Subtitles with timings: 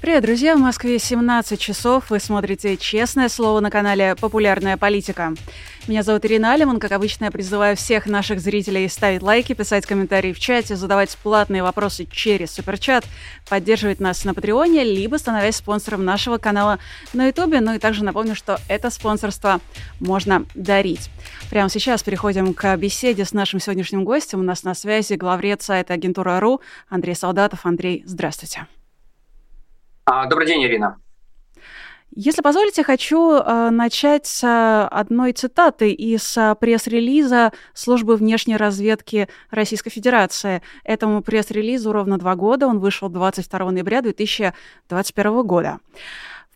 [0.00, 0.56] Привет, друзья!
[0.56, 2.08] В Москве 17 часов.
[2.08, 5.34] Вы смотрите «Честное слово» на канале «Популярная политика».
[5.86, 6.80] Меня зовут Ирина Алиман.
[6.80, 11.62] Как обычно, я призываю всех наших зрителей ставить лайки, писать комментарии в чате, задавать платные
[11.62, 13.04] вопросы через Суперчат,
[13.50, 16.78] поддерживать нас на Патреоне, либо становясь спонсором нашего канала
[17.12, 17.60] на Ютубе.
[17.60, 19.60] Ну и также напомню, что это спонсорство
[20.00, 21.10] можно дарить.
[21.50, 24.40] Прямо сейчас переходим к беседе с нашим сегодняшним гостем.
[24.40, 27.66] У нас на связи главред сайта агентура.ру Андрей Солдатов.
[27.66, 28.60] Андрей, здравствуйте.
[28.60, 28.79] А,
[30.28, 30.98] добрый день, Ирина.
[32.12, 39.90] Если позволите, хочу э, начать с одной цитаты из э, пресс-релиза Службы внешней разведки Российской
[39.90, 40.60] Федерации.
[40.82, 45.78] Этому пресс-релизу ровно два года, он вышел 22 ноября 2021 года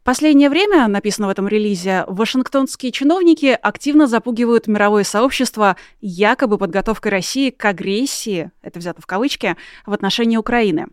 [0.04, 7.50] последнее время, написано в этом релизе, вашингтонские чиновники активно запугивают мировое сообщество якобы подготовкой России
[7.50, 10.86] к агрессии, это взято в кавычки, в отношении Украины.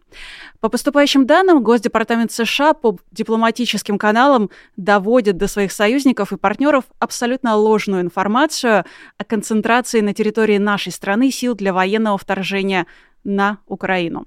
[0.61, 7.55] По поступающим данным, Госдепартамент США по дипломатическим каналам доводит до своих союзников и партнеров абсолютно
[7.55, 8.85] ложную информацию
[9.17, 12.87] о концентрации на территории нашей страны сил для военного вторжения
[13.23, 14.25] на Украину.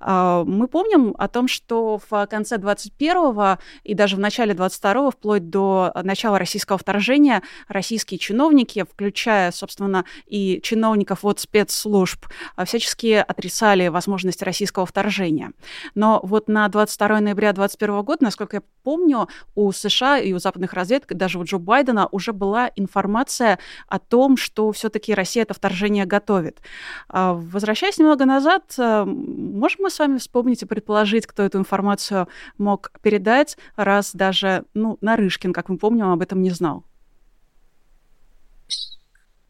[0.00, 5.50] А, мы помним о том, что в конце 21-го и даже в начале 22-го, вплоть
[5.50, 13.88] до начала российского вторжения, российские чиновники, включая, собственно, и чиновников от спецслужб, а, всячески отрицали
[13.88, 15.52] возможность российского вторжения.
[15.94, 20.72] Но вот на 22 ноября 2021 года, насколько я помню, у США и у западных
[20.72, 26.04] разведок, даже у Джо Байдена, уже была информация о том, что все-таки Россия это вторжение
[26.06, 26.60] готовит.
[27.08, 28.62] А, возвращаясь немного немного назад.
[28.78, 32.28] Э, можем мы с вами вспомнить и предположить, кто эту информацию
[32.58, 36.84] мог передать, раз даже ну, Нарышкин, как мы помним, об этом не знал?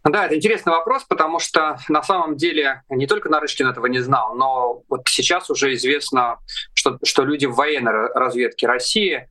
[0.04, 4.34] Да, это интересный вопрос, потому что на самом деле не только Нарышкин этого не знал,
[4.34, 6.38] но вот сейчас уже известно,
[6.74, 9.28] что, что люди в военной разведке России,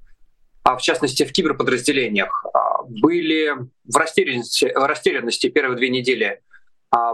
[0.63, 3.53] а в частности в киберподразделениях, а, были
[3.83, 6.39] в растерянности, в растерянности первые две недели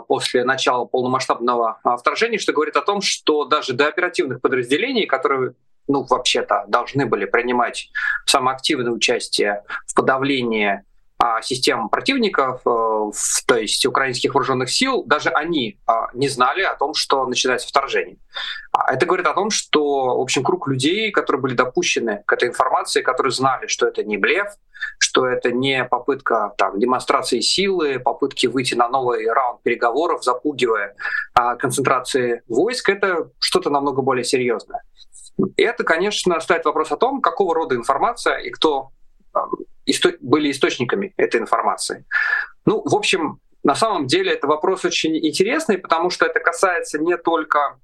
[0.07, 5.53] после начала полномасштабного а, вторжения, что говорит о том, что даже до оперативных подразделений, которые
[5.88, 7.89] ну, вообще-то должны были принимать
[8.25, 10.83] самое активное участие в подавлении а,
[11.41, 13.11] систем противников, э,
[13.47, 18.17] то есть украинских вооруженных сил, даже они а, не знали о том, что начинается вторжение.
[18.72, 22.50] А, это говорит о том, что, в общем, круг людей, которые были допущены к этой
[22.50, 24.47] информации, которые знали, что это не блеф,
[25.00, 30.95] что это не попытка там, демонстрации силы, попытки выйти на новый раунд переговоров, запугивая
[31.33, 34.83] концентрации войск, это что-то намного более серьезное.
[35.56, 38.91] И это, конечно, ставит вопрос о том, какого рода информация и кто
[39.85, 42.05] исто- были источниками этой информации.
[42.65, 47.17] Ну, в общем, на самом деле это вопрос очень интересный, потому что это касается не
[47.17, 47.79] только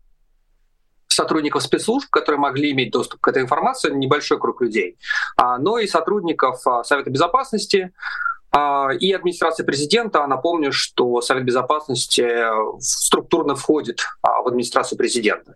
[1.08, 4.98] сотрудников спецслужб, которые могли иметь доступ к этой информации, небольшой круг людей,
[5.38, 7.94] а, но и сотрудников а, Совета Безопасности
[8.52, 10.26] а, и администрации президента.
[10.26, 12.28] Напомню, что Совет Безопасности
[12.80, 15.56] структурно входит в администрацию президента.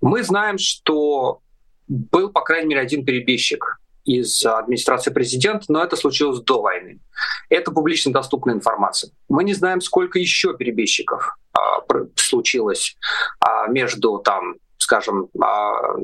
[0.00, 1.40] Мы знаем, что
[1.88, 7.00] был, по крайней мере, один перебежчик из администрации президента, но это случилось до войны.
[7.48, 9.10] Это публично доступная информация.
[9.28, 11.80] Мы не знаем, сколько еще перебежчиков а,
[12.16, 12.96] случилось
[13.40, 15.94] а, между там, скажем, а,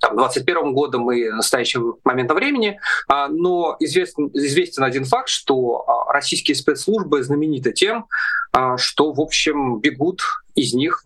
[0.00, 2.78] там, 21 годом и настоящим моментом времени,
[3.08, 8.06] а, но известен, известен один факт, что а, российские спецслужбы знамениты тем,
[8.76, 10.22] что, в общем, бегут
[10.54, 11.02] из них,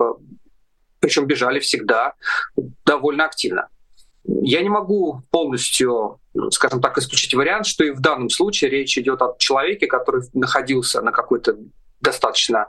[1.00, 2.12] причем бежали всегда
[2.84, 3.69] довольно активно.
[4.28, 9.22] Я не могу полностью, скажем так, исключить вариант, что и в данном случае речь идет
[9.22, 11.56] о человеке, который находился на какой-то
[12.00, 12.69] достаточно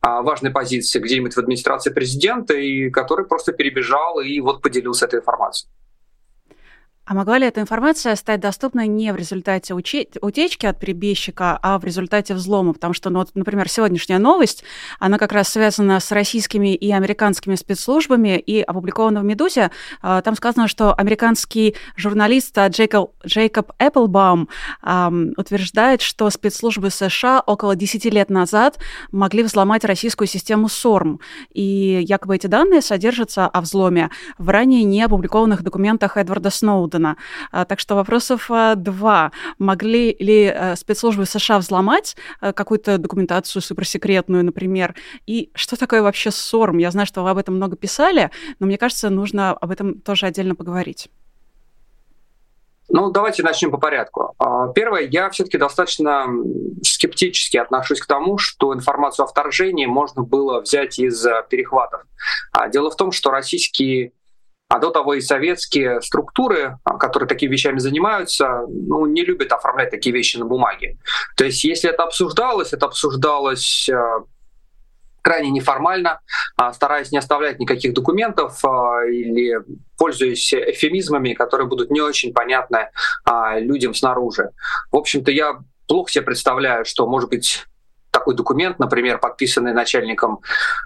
[0.00, 5.20] а, важной позиции где-нибудь в администрации президента и который просто перебежал и вот поделился этой
[5.20, 5.70] информацией.
[7.10, 11.84] А могла ли эта информация стать доступной не в результате утечки от перебежчика, а в
[11.84, 12.72] результате взлома?
[12.72, 14.62] Потому что, ну, вот, например, сегодняшняя новость,
[15.00, 19.72] она как раз связана с российскими и американскими спецслужбами и опубликована в «Медузе».
[20.02, 24.48] А, там сказано, что американский журналист Джейкоб, Джейкоб Эпплбаум
[24.84, 28.78] эм, утверждает, что спецслужбы США около 10 лет назад
[29.10, 31.18] могли взломать российскую систему СОРМ.
[31.52, 37.16] И якобы эти данные содержатся о взломе в ранее не опубликованных документах Эдварда Сноудена создана.
[37.50, 39.32] А, так что вопросов а, два.
[39.58, 44.94] Могли ли а, спецслужбы США взломать какую-то документацию суперсекретную, например?
[45.26, 46.78] И что такое вообще СОРМ?
[46.78, 50.26] Я знаю, что вы об этом много писали, но мне кажется, нужно об этом тоже
[50.26, 51.08] отдельно поговорить.
[52.92, 54.34] Ну, давайте начнем по порядку.
[54.38, 56.26] А, первое, я все-таки достаточно
[56.82, 62.02] скептически отношусь к тому, что информацию о вторжении можно было взять из э, перехватов.
[62.72, 64.12] Дело в том, что российские
[64.70, 69.90] а до того и советские структуры, а, которые такими вещами занимаются, ну, не любят оформлять
[69.90, 70.96] такие вещи на бумаге.
[71.36, 74.00] То есть если это обсуждалось, это обсуждалось э,
[75.22, 76.20] крайне неформально,
[76.56, 79.58] а, стараясь не оставлять никаких документов а, или
[79.98, 82.90] пользуясь эфемизмами, которые будут не очень понятны
[83.56, 84.50] людям снаружи.
[84.92, 85.58] В общем-то, я
[85.88, 87.66] плохо себе представляю, что, может быть,
[88.10, 90.40] такой документ, например, подписанный начальником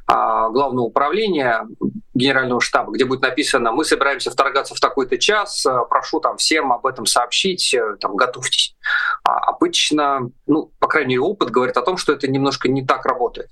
[0.06, 1.66] главного управления
[2.14, 6.86] генерального штаба, где будет написано, мы собираемся вторгаться в такой-то час, прошу там всем об
[6.86, 8.76] этом сообщить, э, там, готовьтесь.
[9.24, 13.04] А обычно, ну, по крайней мере, опыт говорит о том, что это немножко не так
[13.04, 13.48] работает.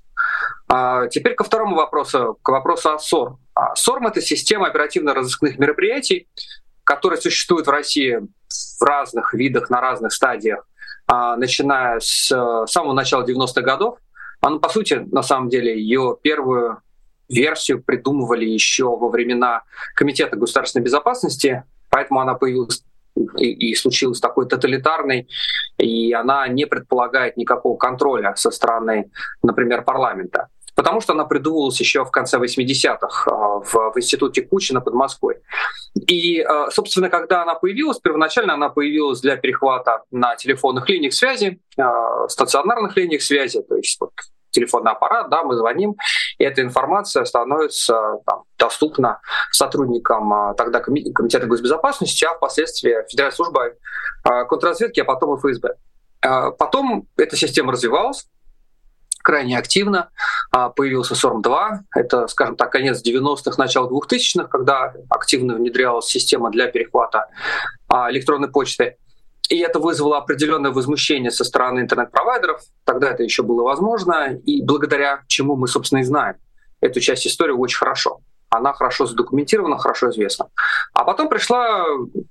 [0.67, 3.37] А теперь ко второму вопросу, к вопросу о СОРМ.
[3.55, 6.27] А СОРМ— это система оперативно-розыскных мероприятий,
[6.83, 8.19] которая существует в России
[8.79, 10.72] в разных видах, на разных стадиях, а,
[11.07, 12.27] начиная с
[12.67, 13.97] самого начала 90-х годов.
[14.41, 16.81] Она, по сути, на самом деле, ее первую
[17.29, 19.63] версию придумывали еще во времена
[19.95, 22.83] Комитета государственной безопасности, поэтому она появилась
[23.37, 25.27] и, и случилась такой тоталитарной,
[25.77, 29.11] и она не предполагает никакого контроля со стороны,
[29.41, 30.47] например, парламента.
[30.75, 35.35] Потому что она придумывалась еще в конце 80-х а, в, в институте Кучина под Москвой.
[35.95, 41.59] И, а, собственно, когда она появилась, первоначально она появилась для перехвата на телефонных линиях связи,
[41.77, 44.11] а, стационарных линиях связи, то есть вот
[44.49, 45.95] телефонный аппарат, да, мы звоним,
[46.37, 49.19] и эта информация становится там, доступна
[49.51, 53.77] сотрудникам тогда Комитета госбезопасности, а впоследствии Федеральной службы
[54.47, 55.69] контрразведки, а потом и ФСБ.
[56.59, 58.27] Потом эта система развивалась,
[59.23, 60.09] крайне активно.
[60.75, 67.27] Появился СОРМ-2, это, скажем так, конец 90-х, начало 2000-х, когда активно внедрялась система для перехвата
[67.89, 68.97] электронной почты.
[69.49, 72.61] И это вызвало определенное возмущение со стороны интернет-провайдеров.
[72.85, 76.35] Тогда это еще было возможно, и благодаря чему мы, собственно, и знаем
[76.79, 78.19] эту часть истории очень хорошо.
[78.53, 80.47] Она хорошо задокументирована, хорошо известна.
[80.93, 81.85] А потом пришла,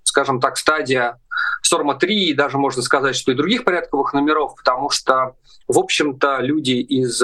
[0.04, 1.18] скажем так, стадия
[1.62, 5.34] Сорма 3, и даже можно сказать, что и других порядковых номеров, потому что,
[5.66, 7.20] в общем-то, люди из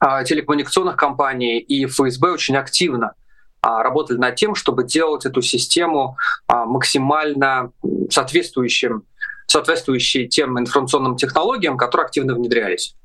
[0.00, 3.14] а, телекоммуникационных компаний и ФСБ очень активно
[3.62, 7.72] а, работали над тем, чтобы делать эту систему а, максимально
[8.10, 9.04] соответствующим,
[9.46, 12.96] соответствующей тем информационным технологиям, которые активно внедрялись.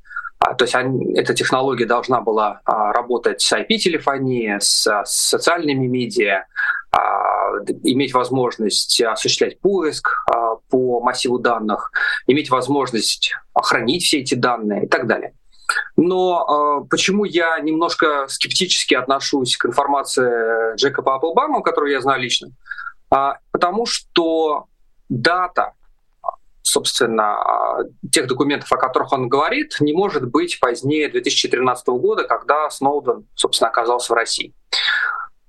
[0.46, 6.44] А, то есть они, эта технология должна была работать с IP-телефонией, с, с социальными медиа,
[7.82, 10.08] иметь возможность осуществлять поиск
[10.70, 11.90] по массиву данных,
[12.28, 15.34] иметь возможность хранить все эти данные и так далее.
[15.96, 22.50] Но э, почему я немножко скептически отношусь к информации Джекоба Апплбаума, которую я знаю лично?
[23.10, 24.66] А, потому что
[25.08, 25.72] дата,
[26.66, 27.36] собственно,
[28.10, 33.70] тех документов, о которых он говорит, не может быть позднее 2013 года, когда Сноуден, собственно,
[33.70, 34.52] оказался в России.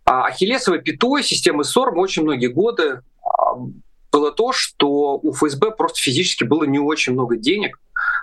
[0.06, 3.56] А Ахиллесовой пятой системы СОРМ очень многие годы а,
[4.12, 7.80] было то, что у ФСБ просто физически было не очень много денег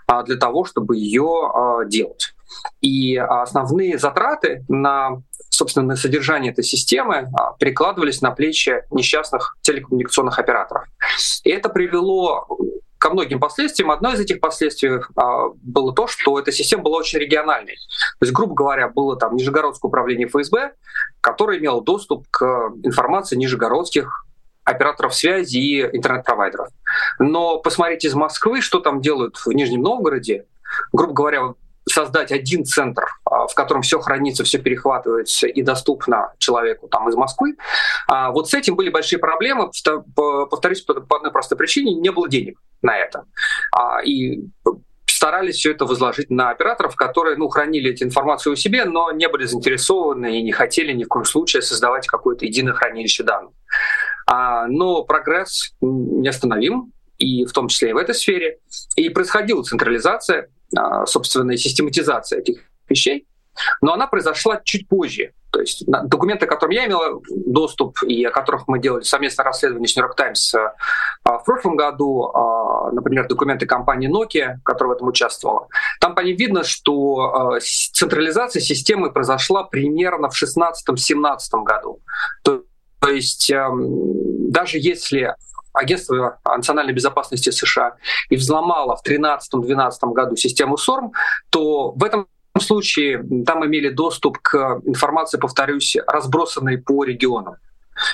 [0.07, 1.53] а, для того, чтобы ее
[1.87, 2.34] делать.
[2.81, 5.23] И основные затраты на
[5.55, 10.85] собственно, на содержание этой системы а, перекладывались на плечи несчастных телекоммуникационных операторов.
[11.45, 12.49] И это привело
[12.99, 13.91] ко многим последствиям.
[13.91, 15.01] Одно из этих последствий
[15.63, 17.75] было то, что эта система была очень региональной.
[17.75, 20.73] То есть, грубо говоря, было там Нижегородское управление ФСБ,
[21.21, 22.43] которое имело доступ к
[22.83, 24.25] информации нижегородских
[24.65, 26.69] операторов связи и интернет-провайдеров.
[27.19, 30.47] Но посмотрите из Москвы, что там делают в Нижнем Новгороде.
[30.93, 31.55] Грубо говоря,
[31.89, 37.15] создать один центр, а, в котором все хранится, все перехватывается и доступно человеку там из
[37.15, 37.57] Москвы.
[38.09, 39.71] А, вот с этим были большие проблемы.
[40.15, 43.25] Повторюсь, по одной простой причине не было денег на это.
[43.73, 44.41] А, и
[45.07, 49.29] старались все это возложить на операторов, которые ну, хранили эту информацию у себя, но не
[49.29, 53.53] были заинтересованы и не хотели ни в коем случае создавать какое-то единое хранилище данных.
[54.27, 58.59] Но прогресс неостановим, и в том числе и в этой сфере.
[58.97, 63.27] И происходила централизация, а, собственно, систематизация этих вещей,
[63.81, 65.33] но она произошла чуть позже.
[65.51, 69.87] То есть документы, к которым я имел доступ и о которых мы делали совместное расследование
[69.87, 72.33] с New York Times а, в прошлом году,
[72.93, 75.69] например, документы компании Nokia, которая в этом участвовала,
[76.01, 82.01] там по ним видно, что централизация системы произошла примерно в 2016-2017 году.
[82.43, 82.65] То
[83.05, 85.35] то есть эм, даже если
[85.75, 87.97] агентство национальной безопасности США
[88.31, 91.13] и взломало в 2013-2012 году систему СОРМ,
[91.51, 92.27] то в этом
[92.61, 97.57] случае там имели доступ к информации, повторюсь, разбросанной по регионам.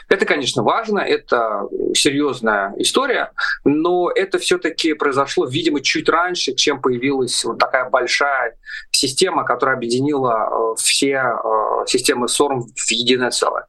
[0.08, 3.32] Это, конечно, важно, это серьезная история,
[3.64, 8.56] но это все-таки произошло, видимо, чуть раньше, чем появилась вот такая большая
[8.90, 11.34] система, которая объединила все
[11.86, 13.66] системы СОРМ в единое целое.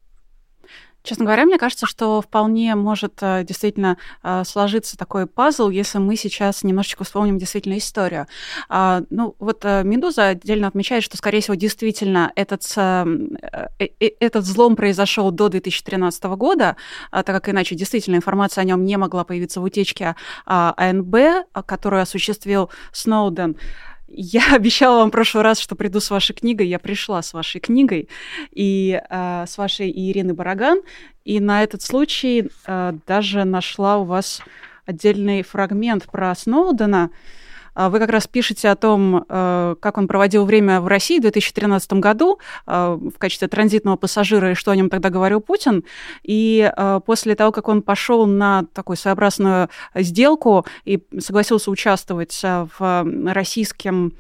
[1.03, 6.15] Честно говоря, мне кажется, что вполне может э, действительно э, сложиться такой пазл, если мы
[6.15, 8.27] сейчас немножечко вспомним действительно историю.
[8.70, 15.31] А, ну, вот э, «Медуза» отдельно отмечает, что, скорее всего, действительно этот, этот взлом произошел
[15.31, 16.75] до 2013 года,
[17.10, 20.15] а, так как иначе действительно информация о нем не могла появиться в утечке
[20.46, 21.15] а, АНБ,
[21.65, 23.58] которую осуществил Сноуден.
[24.13, 26.68] Я обещала вам в прошлый раз, что приду с вашей книгой.
[26.68, 28.10] Я пришла с вашей книгой
[28.51, 30.82] и э, с вашей Ирины Бараган.
[31.24, 34.41] И на этот случай э, даже нашла у вас
[34.86, 37.12] отдельный фрагмент про Сноудена.
[37.75, 41.94] Вы как раз пишете о том, э, как он проводил время в России в 2013
[41.94, 45.84] году э, в качестве транзитного пассажира и что о нем тогда говорил Путин.
[46.24, 53.06] И э, после того, как он пошел на такую своеобразную сделку и согласился участвовать в
[53.28, 54.13] российском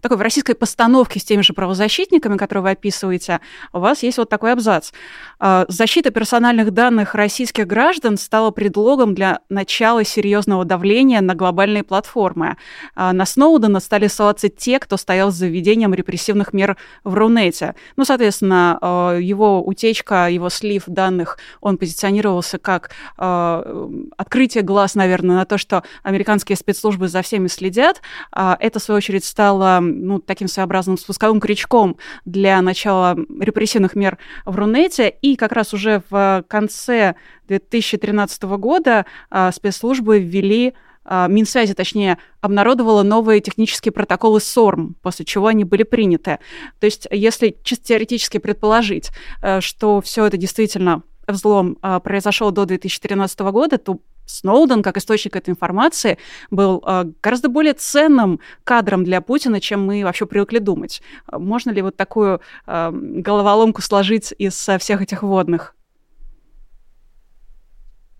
[0.00, 3.40] такой в российской постановке с теми же правозащитниками, которые вы описываете,
[3.72, 4.92] у вас есть вот такой абзац.
[5.38, 12.56] А, Защита персональных данных российских граждан стала предлогом для начала серьезного давления на глобальные платформы.
[12.94, 17.74] А, на Сноудена стали ссылаться те, кто стоял за введением репрессивных мер в Рунете.
[17.96, 25.44] Ну, соответственно, а, его утечка, его слив данных, он позиционировался как открытие глаз, наверное, на
[25.44, 28.00] то, что американские спецслужбы за всеми следят.
[28.32, 34.56] Это, в свою очередь, стало ну, таким своеобразным спусковым крючком для начала репрессивных мер в
[34.56, 35.08] Рунете.
[35.08, 37.14] И как раз уже в конце
[37.48, 40.74] 2013 года а, спецслужбы ввели
[41.04, 46.38] а, Минсвязи, точнее, обнародовала новые технические протоколы СОРМ, после чего они были приняты.
[46.80, 52.66] То есть, если чисто теоретически предположить, э, что все это действительно взлом а, произошел до
[52.66, 56.18] 2013 года, то Сноуден, как источник этой информации,
[56.50, 61.02] был э, гораздо более ценным кадром для Путина, чем мы вообще привыкли думать.
[61.30, 65.74] Можно ли вот такую э, головоломку сложить из всех этих водных?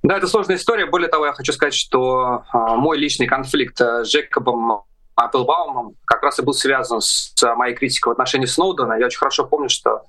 [0.03, 0.87] Да, это сложная история.
[0.87, 4.83] Более того, я хочу сказать, что э, мой личный конфликт с Джекобом
[5.17, 8.95] Апплбаумом как раз и был связан с моей критикой в отношении Сноудена.
[8.95, 10.03] Я очень хорошо помню, что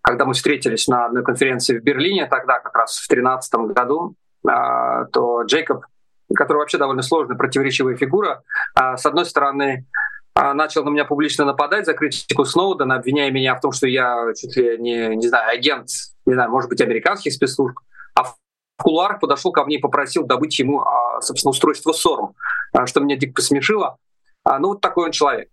[0.00, 5.42] когда мы встретились на одной конференции в Берлине, тогда как раз в 2013 году, то
[5.42, 5.84] Джейкоб,
[6.34, 8.42] который вообще довольно сложная, противоречивая фигура,
[8.74, 9.86] а, с одной стороны,
[10.34, 14.32] а, начал на меня публично нападать за критику Сноудена, обвиняя меня в том, что я
[14.38, 15.88] чуть ли не, не знаю, агент,
[16.26, 17.78] не знаю, может быть, американских спецслужб,
[18.14, 18.36] а в
[18.78, 20.84] кулуарах подошел ко мне и попросил добыть ему,
[21.20, 22.34] собственно, устройство СОРМ,
[22.86, 23.96] что меня дико посмешило.
[24.44, 25.48] Ну, вот такой он человек.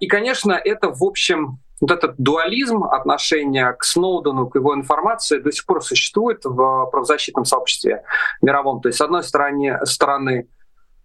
[0.00, 5.50] И, конечно, это, в общем, вот этот дуализм отношения к Сноудену, к его информации до
[5.52, 8.04] сих пор существует в правозащитном сообществе
[8.40, 8.80] мировом.
[8.80, 10.48] То есть, с одной стороны, стороны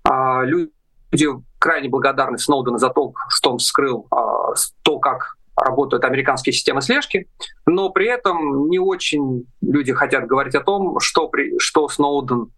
[0.03, 6.53] а, люди крайне благодарны Сноудену за то, что он вскрыл а, то, как работают американские
[6.53, 7.27] системы слежки,
[7.65, 12.53] но при этом не очень люди хотят говорить о том, что, при, что Сноуден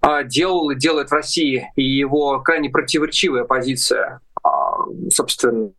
[0.00, 4.20] а, делал и делает в России, и его крайне противоречивая позиция,
[5.10, 5.72] собственно,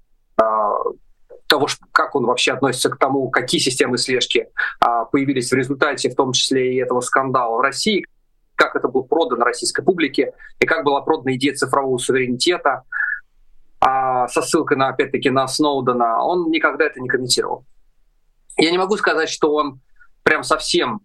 [1.48, 4.50] того, как он вообще относится к тому, какие системы слежки
[4.80, 8.06] а, появились в результате, в том числе и этого скандала в России,
[8.56, 12.84] как это было продано российской публике, и как была продана идея цифрового суверенитета,
[13.80, 17.66] а, со ссылкой на, опять-таки, на Сноудена, он никогда это не комментировал.
[18.58, 19.80] Я не могу сказать, что он
[20.24, 21.02] прям совсем,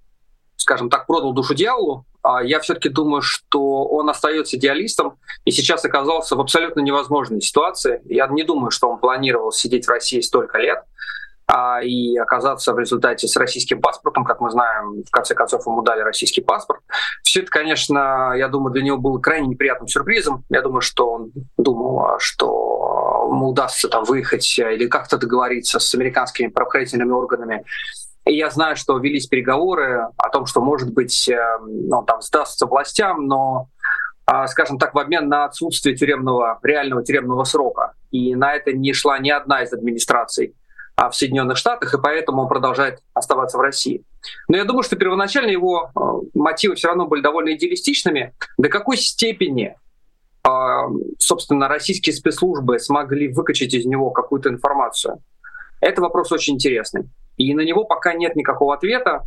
[0.63, 5.85] скажем так, продал душу дьяволу, а я все-таки думаю, что он остается идеалистом и сейчас
[5.85, 8.01] оказался в абсолютно невозможной ситуации.
[8.05, 10.85] Я не думаю, что он планировал сидеть в России столько лет
[11.49, 15.83] а, и оказаться в результате с российским паспортом, как мы знаем, в конце концов ему
[15.83, 16.81] дали российский паспорт.
[17.25, 20.45] Все это, конечно, я думаю, для него было крайне неприятным сюрпризом.
[20.49, 26.49] Я думаю, что он думал, что ему удастся там выехать или как-то договориться с американскими
[26.49, 27.65] правоохранительными органами
[28.25, 32.67] и я знаю, что велись переговоры о том, что, может быть, э, ну, там сдастся
[32.67, 33.69] властям, но
[34.25, 37.95] а, скажем так, в обмен на отсутствие тюремного, реального тюремного срока.
[38.11, 40.55] И на это не шла ни одна из администраций
[40.95, 44.05] а, в Соединенных Штатах, и поэтому он продолжает оставаться в России.
[44.47, 46.01] Но я думаю, что первоначально его э,
[46.35, 48.33] мотивы все равно были довольно идеалистичными.
[48.57, 49.77] До какой степени,
[50.45, 50.87] а,
[51.19, 55.19] собственно, российские спецслужбы смогли выкачать из него какую-то информацию?
[55.81, 57.09] Это вопрос очень интересный.
[57.37, 59.23] И на него пока нет никакого ответа.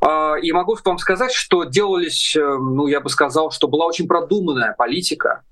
[0.00, 4.06] А, и могу вам сказать, что делались, э, ну, я бы сказал, что была очень
[4.06, 5.42] продуманная политика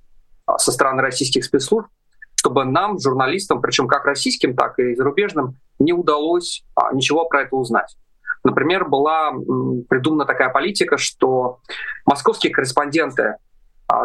[0.47, 1.89] а, со стороны российских спецслужб,
[2.37, 7.57] чтобы нам, журналистам, причем как российским, так и зарубежным, не удалось а, ничего про это
[7.57, 7.97] узнать.
[8.45, 9.33] Например, была
[9.89, 11.59] придумана такая политика, что
[12.05, 13.37] московские корреспонденты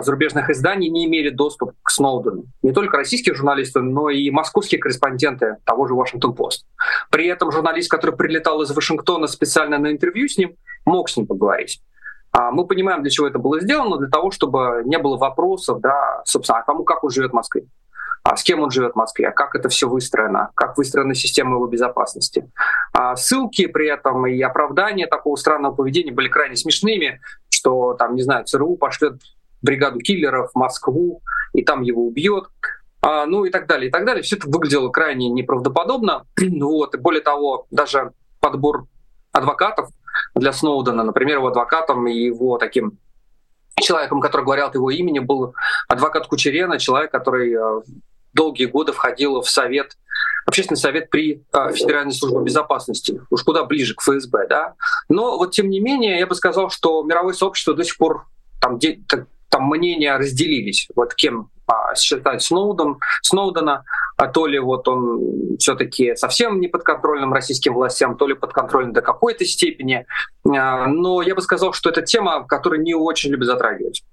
[0.01, 2.45] зарубежных изданий не имели доступ к Сноудену.
[2.61, 6.65] Не только российские журналисты, но и московские корреспонденты того же Вашингтон-Пост.
[7.09, 11.27] При этом журналист, который прилетал из Вашингтона специально на интервью с ним, мог с ним
[11.27, 11.81] поговорить.
[12.31, 16.21] А, мы понимаем, для чего это было сделано, для того, чтобы не было вопросов, да,
[16.25, 17.65] собственно, а кому как он живет в Москве
[18.23, 21.55] а с кем он живет в Москве, а как это все выстроено, как выстроена система
[21.55, 22.50] его безопасности.
[22.93, 27.19] А ссылки при этом и оправдания такого странного поведения были крайне смешными,
[27.50, 29.21] что там, не знаю, ЦРУ пошлет
[29.61, 31.21] бригаду киллеров в Москву,
[31.53, 32.45] и там его убьет.
[33.01, 34.21] А, ну и так далее, и так далее.
[34.23, 36.25] Все это выглядело крайне неправдоподобно.
[36.61, 36.95] вот.
[36.95, 38.85] И более того, даже подбор
[39.31, 39.89] адвокатов
[40.35, 42.99] для Сноудена, например, его адвокатом и его таким
[43.79, 45.53] человеком, который говорил от его имени, был
[45.87, 47.81] адвокат Кучерена, человек, который э,
[48.33, 49.97] долгие годы входил в совет,
[50.45, 54.75] общественный совет при э, Федеральной службе безопасности, уж куда ближе к ФСБ, да.
[55.09, 58.27] Но вот тем не менее, я бы сказал, что мировое сообщество до сих пор
[58.61, 58.77] там,
[59.51, 63.84] там мнения разделились, вот кем а, считать Сноуден, Сноудена,
[64.17, 69.01] а то ли вот он все-таки совсем не подконтрольным российским властям, то ли подконтрольным до
[69.01, 70.05] какой-то степени.
[70.48, 74.03] А, но я бы сказал, что это тема, которую не очень любят затрагивать.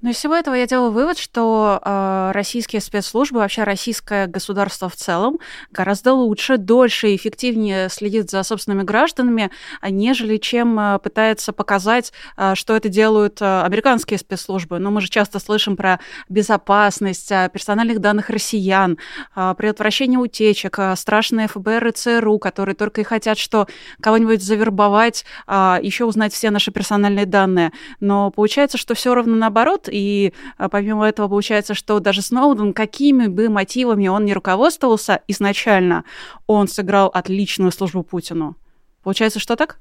[0.00, 4.94] Но из всего этого я делаю вывод, что э, российские спецслужбы, вообще российское государство в
[4.94, 5.40] целом,
[5.72, 9.50] гораздо лучше, дольше и эффективнее следит за собственными гражданами,
[9.82, 14.78] нежели чем э, пытается показать, э, что это делают э, американские спецслужбы.
[14.78, 18.98] Но мы же часто слышим про безопасность э, персональных данных россиян,
[19.34, 23.66] э, предотвращение утечек, э, страшные ФБР и ЦРУ, которые только и хотят, что
[24.00, 27.72] кого-нибудь завербовать, э, еще узнать все наши персональные данные.
[27.98, 33.26] Но получается, что все ровно наоборот и а, помимо этого получается, что даже Сноуден, какими
[33.26, 36.04] бы мотивами он не руководствовался изначально,
[36.46, 38.56] он сыграл отличную службу Путину.
[39.02, 39.78] Получается, что так?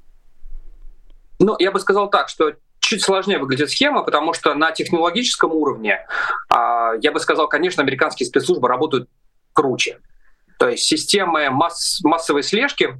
[1.39, 6.05] Ну, я бы сказал так, что чуть сложнее выглядит схема, потому что на технологическом уровне,
[6.49, 9.10] а, я бы сказал, конечно, американские спецслужбы работают
[9.53, 9.99] круче.
[10.58, 12.99] То есть системы масс, массовой слежки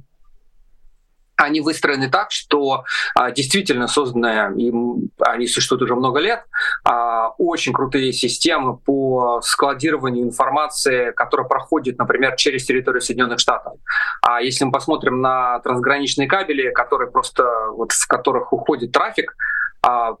[1.38, 6.44] они выстроены так, что а, действительно созданные, им, они существуют уже много лет,
[6.84, 13.74] а, очень крутые системы по складированию информации, которая проходит, например, через территорию Соединенных Штатов.
[14.20, 19.34] А если мы посмотрим на трансграничные кабели, которые просто, вот, в которых уходит трафик,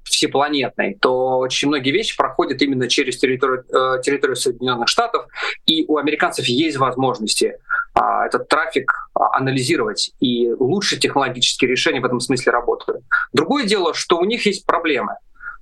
[0.04, 5.26] всепланетной, то очень многие вещи проходят именно через территорию, э, территорию Соединенных Штатов,
[5.66, 7.56] и у американцев есть возможности
[7.94, 13.02] а, этот трафик а, анализировать, и лучше технологические решения в этом смысле работают.
[13.32, 15.14] Другое дело, что у них есть проблемы.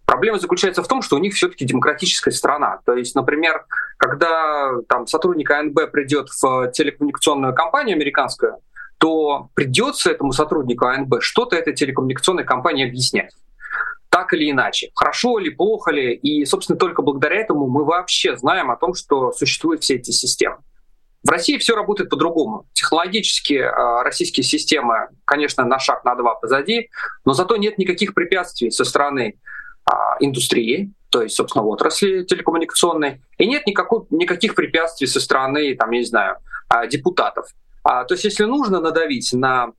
[0.04, 2.80] Проблема заключается в том, что у них все-таки демократическая страна.
[2.84, 3.64] То есть, например,
[3.96, 8.58] когда там, сотрудник АНБ придет в телекоммуникационную компанию американскую,
[8.98, 13.32] то придется этому сотруднику АНБ что-то этой телекоммуникационной компании объяснять
[14.16, 16.14] так или иначе, хорошо ли, плохо ли.
[16.14, 20.56] И, собственно, только благодаря этому мы вообще знаем о том, что существуют все эти системы.
[21.22, 22.66] В России все работает по-другому.
[22.72, 26.88] Технологически э, российские системы, конечно, на шаг, на два позади,
[27.26, 33.46] но зато нет никаких препятствий со стороны э, индустрии, то есть, собственно, отрасли телекоммуникационной, и
[33.46, 36.36] нет никакой, никаких препятствий со стороны, там, я не знаю,
[36.74, 37.48] э, депутатов.
[37.82, 39.72] А, то есть, если нужно надавить на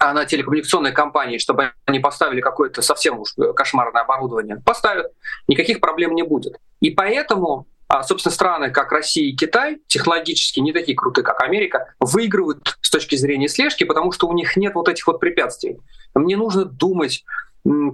[0.00, 5.12] на телекоммуникационные компании, чтобы они поставили какое-то совсем уж кошмарное оборудование, поставят,
[5.48, 6.58] никаких проблем не будет.
[6.80, 11.94] И поэтому а, собственно, страны, как Россия и Китай, технологически не такие крутые, как Америка,
[12.00, 15.78] выигрывают с точки зрения слежки, потому что у них нет вот этих вот препятствий.
[16.14, 17.24] Мне нужно думать,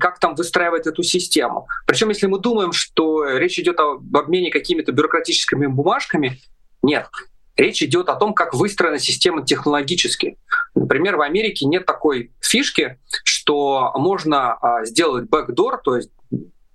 [0.01, 1.67] как там выстраивать эту систему.
[1.87, 6.41] Причем, если мы думаем, что речь идет об обмене какими-то бюрократическими бумажками,
[6.83, 7.09] нет.
[7.57, 10.39] Речь идет о том, как выстроена система технологически.
[10.75, 16.11] Например, в Америке нет такой фишки, что можно а, сделать backdoor, то есть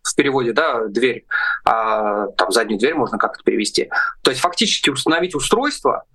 [0.03, 1.25] в переводе, да, дверь,
[1.65, 3.89] а, там заднюю дверь можно как-то перевести.
[4.21, 6.05] То есть фактически установить устройство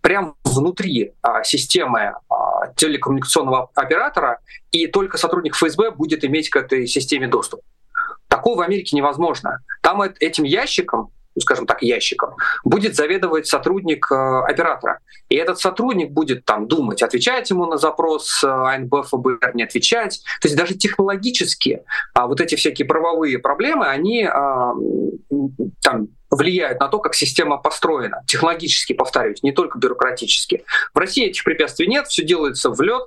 [0.00, 6.86] прямо внутри а, системы а, телекоммуникационного оператора, и только сотрудник ФСБ будет иметь к этой
[6.86, 7.62] системе доступ.
[8.28, 9.60] Такого в Америке невозможно.
[9.80, 15.00] Там этим ящиком ну, скажем так, ящиком, будет заведовать сотрудник э, оператора.
[15.28, 20.22] И этот сотрудник будет там думать, отвечать ему на запрос э, АНБ, ФБР, не отвечать.
[20.40, 21.82] То есть даже технологически
[22.14, 24.74] а, вот эти всякие правовые проблемы, они а,
[25.82, 28.22] там влияют на то, как система построена.
[28.26, 30.64] Технологически, повторюсь, не только бюрократически.
[30.92, 33.02] В России этих препятствий нет, все делается в лед.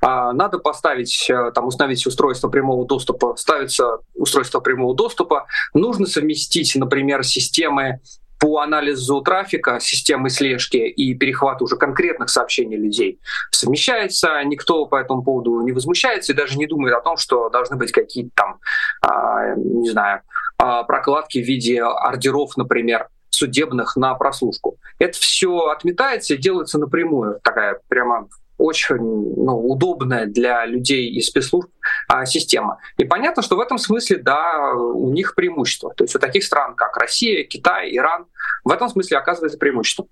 [0.00, 5.46] А, надо поставить, э, там, установить устройство прямого доступа, ставится устройство прямого доступа.
[5.74, 8.00] Нужно совместить, например, системы
[8.40, 14.42] по анализу трафика, системы слежки и перехвату уже конкретных сообщений людей совмещается.
[14.44, 17.92] Никто по этому поводу не возмущается и даже не думает о том, что должны быть
[17.92, 18.58] какие-то там,
[19.02, 20.22] а, не знаю,
[20.56, 24.78] а, прокладки в виде ордеров, например, судебных на прослушку.
[24.98, 27.40] Это все отметается и делается напрямую.
[27.42, 28.28] Такая прямо
[28.60, 31.70] очень ну, удобная для людей и спецслужб
[32.08, 32.78] а, система.
[32.98, 35.92] И понятно, что в этом смысле, да, у них преимущество.
[35.94, 38.26] То есть у таких стран, как Россия, Китай, Иран,
[38.64, 40.06] в этом смысле оказывается преимущество.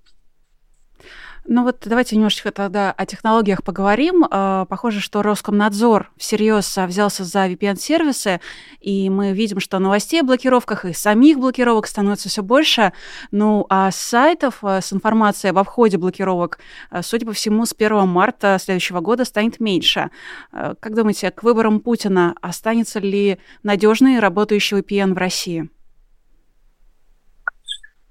[1.51, 4.27] Ну вот давайте немножечко тогда о технологиях поговорим.
[4.31, 8.43] А, похоже, что Роскомнадзор всерьез взялся за VPN-сервисы,
[8.81, 12.93] и мы видим, что новостей о блокировках и самих блокировок становится все больше.
[13.31, 16.59] Ну а сайтов а, с информацией об обходе блокировок,
[16.91, 20.11] а, судя по всему, с 1 марта следующего года станет меньше.
[20.53, 25.71] Как думаете, к выборам Путина останется ли надежный работающий VPN в России?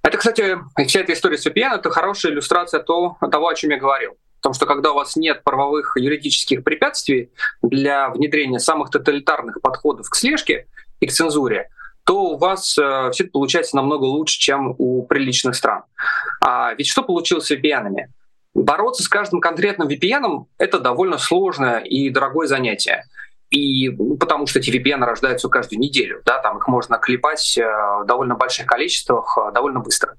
[0.07, 4.15] Это, кстати, вся эта история с VPN— это хорошая иллюстрация того, о чем я говорил.
[4.37, 7.29] Потому что когда у вас нет правовых юридических препятствий
[7.61, 10.67] для внедрения самых тоталитарных подходов к слежке
[11.01, 11.71] и к цензуре,
[12.05, 15.83] то у вас э, все это получается намного лучше, чем у приличных стран.
[16.39, 17.87] А ведь что получилось с VPN?
[17.87, 18.05] -ами?
[18.53, 23.03] Бороться с каждым конкретным VPN— это довольно сложное и дорогое занятие.
[23.49, 27.63] И ну, потому что эти VPN рождаются каждую неделю, да, там их можно клепать э,
[27.63, 30.15] в довольно больших количествах э, довольно быстро.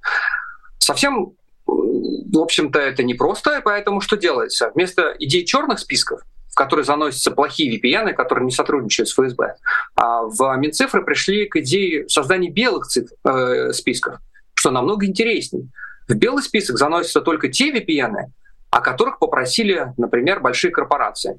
[0.78, 1.32] Совсем,
[1.66, 4.70] в общем-то, это непросто, поэтому что делается?
[4.74, 9.56] Вместо идей черных списков, в которые заносятся плохие VPN, которые не сотрудничают с ФСБ,
[9.94, 14.20] а в Минцифры пришли к идее создания белых цифр, э, списков,
[14.54, 15.68] что намного интереснее.
[16.08, 18.32] В белый список заносятся только те VPN,
[18.70, 21.38] о которых попросили, например, большие корпорации.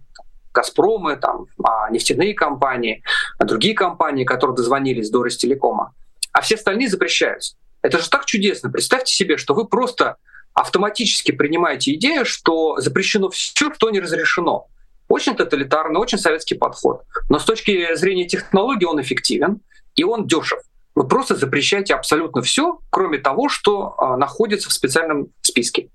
[0.53, 3.03] Газпромы, там, а, нефтяные компании,
[3.37, 5.93] а другие компании, которые дозвонились до Ростелекома.
[6.31, 7.55] А все остальные запрещаются.
[7.81, 8.69] Это же так чудесно.
[8.69, 10.17] Представьте себе, что вы просто
[10.53, 14.67] автоматически принимаете идею, что запрещено все, что не разрешено.
[15.07, 17.03] Очень тоталитарный, очень советский подход.
[17.29, 19.61] Но с точки зрения технологии он эффективен
[19.95, 20.59] и он дешев.
[20.99, 25.91] Вы просто запрещаете абсолютно все, кроме того, что а, находится в специальном списке.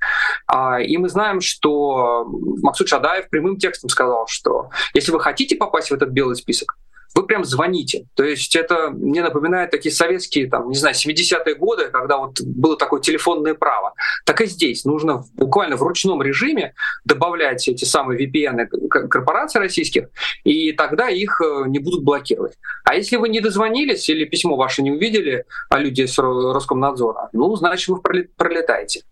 [0.47, 2.25] А, и мы знаем, что
[2.63, 6.79] Максут Шадаев прямым текстом сказал, что если вы хотите попасть в этот белый список,
[7.15, 8.07] вы прям звоните.
[8.15, 12.77] То есть это мне напоминает такие советские, там, не знаю, 70-е годы, когда вот было
[12.77, 13.95] такое телефонное право.
[14.25, 16.75] Так и здесь нужно буквально в ручном режиме
[17.05, 18.67] добавлять эти самые VPN
[19.09, 20.09] корпораций российских,
[20.43, 22.59] и тогда их э, не будут блокировать.
[22.85, 27.55] А если вы не дозвонились или письмо ваше не увидели, а люди с Роскомнадзора, ну,
[27.57, 29.03] значит, вы пролетаете.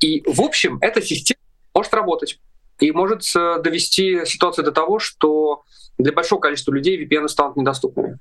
[0.00, 1.38] И, в общем, эта система
[1.74, 2.38] может работать
[2.82, 5.62] и может э, довести ситуацию до того, что
[5.98, 8.18] для большого количества людей VPN станут недоступными.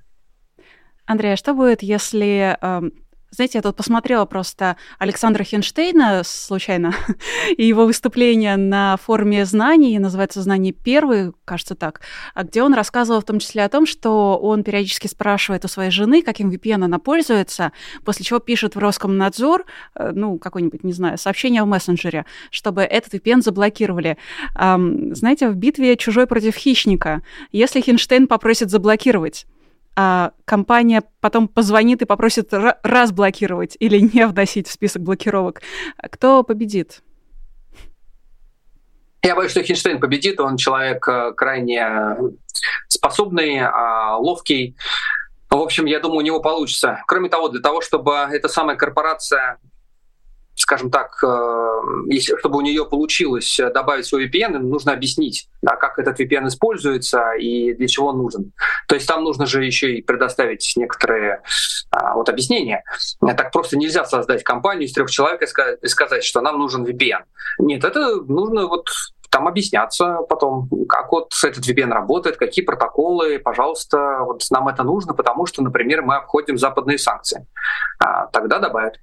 [1.06, 2.94] Андрей, а что будет, если эм,
[3.32, 6.94] знаете, я тут посмотрела просто Александра Хинштейна случайно
[7.58, 12.02] и его выступление на форуме знаний, называется «Знание первый», кажется так,
[12.34, 15.92] а где он рассказывал в том числе о том, что он периодически спрашивает у своей
[15.92, 17.72] жены, каким VPN она пользуется,
[18.04, 19.66] после чего пишет в Роскомнадзор,
[19.96, 24.18] э, ну, какое-нибудь, не знаю, сообщение в мессенджере, чтобы этот VPN заблокировали.
[24.56, 29.46] Знаете, в битве «Чужой против хищника», если Хинштейн попросит заблокировать,
[29.96, 35.62] а компания потом позвонит и попросит разблокировать или не вносить в список блокировок,
[35.98, 37.02] кто победит?
[39.24, 40.40] Я боюсь, что Хинштейн победит.
[40.40, 42.18] Он человек э, крайне
[42.88, 44.76] способный, а, ловкий.
[45.50, 47.04] В общем, я думаю, у него получится.
[47.06, 49.60] Кроме того, для того, чтобы эта самая корпорация
[50.62, 55.98] скажем так, э, если, чтобы у нее получилось добавить свой VPN, нужно объяснить, да, как
[55.98, 58.54] этот VPN используется и для чего он нужен.
[58.88, 61.42] То есть там нужно же еще и предоставить некоторые
[61.90, 62.84] а, вот объяснения.
[63.20, 67.24] Так просто нельзя создать компанию из трех человек и сказать, что нам нужен VPN.
[67.60, 68.88] Нет, это нужно вот
[69.32, 75.14] там объясняться потом, как вот этот VPN работает, какие протоколы, пожалуйста, вот нам это нужно,
[75.14, 77.48] потому что, например, мы обходим западные санкции.
[78.00, 79.00] А, тогда добавят.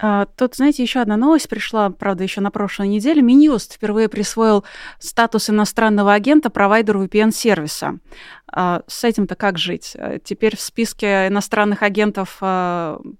[0.00, 3.20] А, тут, знаете, еще одна новость пришла, правда, еще на прошлой неделе.
[3.20, 4.64] Минюст впервые присвоил
[5.00, 7.98] статус иностранного агента провайдеру VPN-сервиса.
[8.46, 9.96] А, с этим-то как жить?
[9.98, 12.38] А, теперь в списке иностранных агентов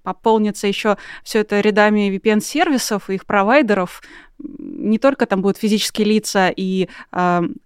[0.03, 4.01] пополнится еще все это рядами VPN-сервисов и их провайдеров.
[4.39, 6.89] Не только там будут физические лица и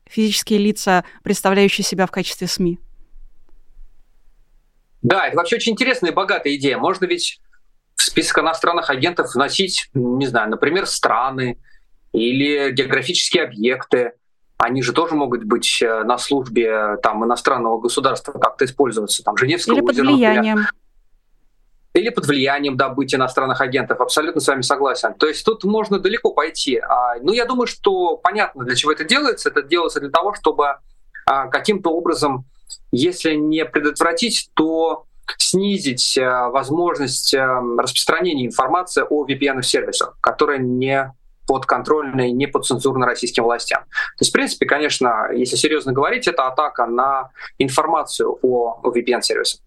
[0.08, 2.78] физические лица, представляющие себя в качестве СМИ.
[5.02, 6.78] Да, это вообще очень интересная и богатая идея.
[6.78, 7.40] Можно ведь
[8.02, 11.58] в список иностранных агентов вносить, не знаю, например, страны
[12.12, 14.12] или географические объекты.
[14.58, 19.22] Они же тоже могут быть э, на службе там, иностранного государства, как-то использоваться.
[19.22, 20.66] Там, Женевское или под влиянием.
[21.94, 24.00] или под влиянием добыть иностранных агентов.
[24.00, 25.14] Абсолютно с вами согласен.
[25.14, 26.78] То есть тут можно далеко пойти.
[26.78, 29.48] А, ну, я думаю, что понятно, для чего это делается.
[29.48, 30.76] Это делается для того, чтобы
[31.26, 32.46] а, каким-то образом,
[32.90, 35.06] если не предотвратить, то
[35.38, 41.12] снизить а, возможность распространения информации о VPN-сервисах, которые не
[41.46, 43.82] подконтрольны, не подцензурны российским властям.
[43.82, 49.60] То есть, в принципе, конечно, если серьезно говорить, это атака на информацию о VPN-сервисах.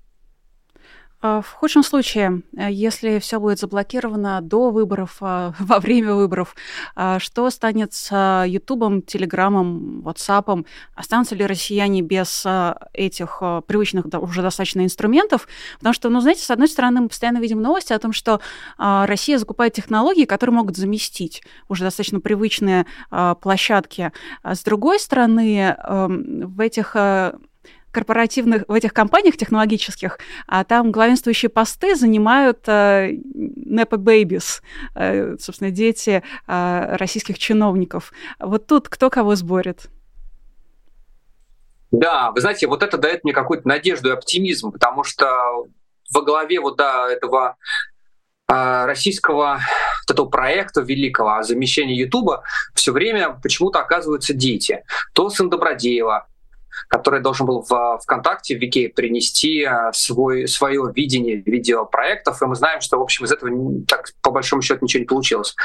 [1.26, 6.56] А, в худшем случае, э, если все будет заблокировано до выборов, а, во время выборов,
[6.96, 10.68] а, что станет с Ютубом, Телеграмом, Ватсапом?
[10.94, 12.46] Останутся ли россияне без
[12.94, 15.48] этих привычных уже достаточно инструментов?
[15.80, 18.40] Потому что, ну, знаете, с одной стороны, мы постоянно видим новости о том, что
[18.78, 22.86] Россия закупает технологии, которые могут заместить уже достаточно привычные
[23.42, 24.12] площадки.
[24.44, 26.96] С другой стороны, эм, в этих
[27.96, 34.42] корпоративных, в этих компаниях технологических, а там главенствующие посты занимают э, Nepo
[34.96, 38.12] э, собственно, дети э, российских чиновников.
[38.40, 39.88] Вот тут кто кого сборит?
[41.92, 45.26] Да, вы знаете, вот это дает мне какую-то надежду и оптимизм, потому что
[46.14, 47.56] во главе вот да, этого
[48.52, 49.60] э, российского
[50.08, 54.84] вот этого проекта великого о замещении Ютуба все время почему-то оказываются дети.
[55.14, 56.28] То сын Добродеева,
[56.88, 62.56] который должен был в ВКонтакте, в Вике принести э, свой, свое видение видеопроектов, и мы
[62.56, 63.52] знаем, что, в общем, из этого
[63.88, 65.56] так, по большому счету ничего не получилось.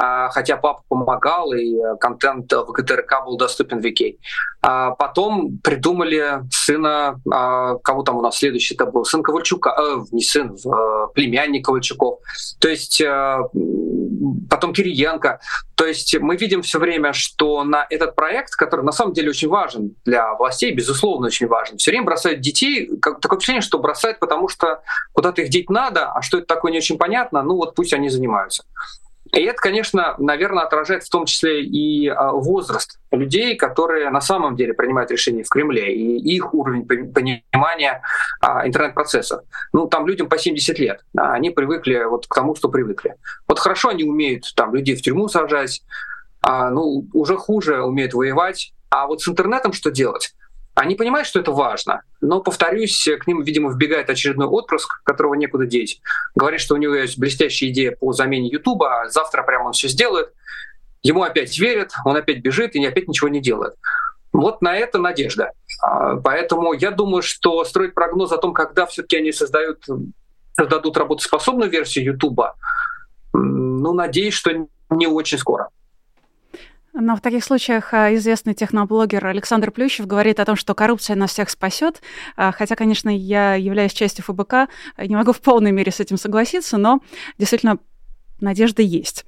[0.00, 4.16] А, хотя папа помогал, и контент в ГТРК был доступен в Вике.
[4.62, 9.98] А потом придумали сына, а, кого там у нас следующий это был, сын Ковальчука, э,
[10.12, 12.20] не сын, э, племянник Ковальчуков.
[12.60, 13.38] То есть э,
[14.48, 15.40] потом Кириенко.
[15.74, 19.48] То есть мы видим все время, что на этот проект, который на самом деле очень
[19.48, 22.90] важен для властей, безусловно, очень важен, все время бросают детей.
[23.00, 24.82] Как, такое впечатление, что бросают, потому что
[25.12, 28.08] куда-то их деть надо, а что это такое не очень понятно, ну вот пусть они
[28.08, 28.64] занимаются.
[29.32, 34.56] И это, конечно, наверное, отражает в том числе и а, возраст людей, которые на самом
[34.56, 38.02] деле принимают решения в Кремле, и их уровень понимания
[38.40, 39.42] а, интернет-процессов.
[39.72, 43.16] Ну, там людям по 70 лет, они привыкли вот к тому, что привыкли.
[43.46, 45.82] Вот хорошо они умеют там людей в тюрьму сажать,
[46.40, 48.72] а, ну, уже хуже умеют воевать.
[48.90, 50.34] А вот с интернетом что делать?
[50.78, 55.66] Они понимают, что это важно, но, повторюсь, к ним, видимо, вбегает очередной отпрыск, которого некуда
[55.66, 56.00] деть.
[56.36, 59.88] Говорит, что у него есть блестящая идея по замене Ютуба, а завтра прямо он все
[59.88, 60.32] сделает.
[61.02, 63.74] Ему опять верят, он опять бежит и опять ничего не делает.
[64.32, 65.50] Вот на это надежда.
[65.82, 69.84] А, поэтому я думаю, что строить прогноз о том, когда все-таки они создают,
[70.52, 72.54] создадут работоспособную версию Ютуба,
[73.32, 74.52] ну, надеюсь, что
[74.90, 75.70] не очень скоро.
[77.00, 81.30] Но в таких случаях а, известный техноблогер Александр Плющев говорит о том, что коррупция нас
[81.30, 82.02] всех спасет.
[82.36, 86.76] А, хотя, конечно, я являюсь частью ФБК, не могу в полной мере с этим согласиться,
[86.76, 87.00] но
[87.38, 87.78] действительно
[88.40, 89.24] надежда есть.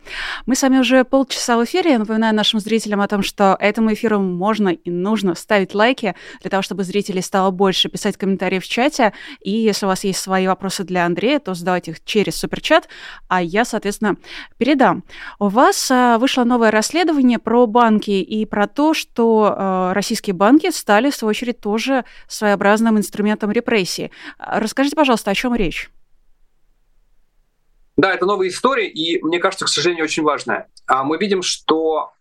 [0.47, 1.93] Мы с вами уже полчаса в эфире.
[1.93, 6.51] Я напоминаю нашим зрителям о том, что этому эфиру можно и нужно ставить лайки для
[6.51, 9.13] того, чтобы зрителей стало больше, писать комментарии в чате.
[9.41, 12.89] И если у вас есть свои вопросы для Андрея, то задавайте их через суперчат,
[13.29, 14.17] а я, соответственно,
[14.59, 15.05] передам.
[15.39, 20.71] У вас а, вышло новое расследование про банки и про то, что а, российские банки
[20.71, 24.11] стали, в свою очередь, тоже своеобразным инструментом репрессии.
[24.39, 25.91] Расскажите, пожалуйста, о чем речь?
[28.01, 30.69] Да, это новая история, и мне кажется, к сожалению, очень важная.
[30.87, 32.13] А Мы видим, что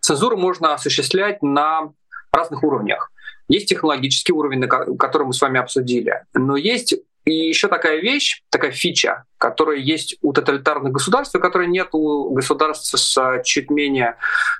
[0.00, 1.94] цензуру можно осуществлять на
[2.30, 3.10] разных уровнях.
[3.48, 4.68] Есть технологический уровень,
[4.98, 10.18] который мы с вами обсудили, но есть и еще такая вещь, такая фича, которая есть
[10.20, 14.16] у тоталитарных государств, и которой нет у государств с чуть менее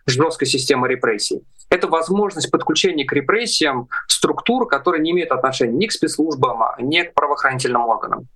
[0.06, 1.42] жесткой системой репрессий.
[1.72, 7.14] Это возможность подключения к репрессиям структур, которые не имеют отношения ни к спецслужбам, ни к
[7.14, 8.28] правоохранительным органам.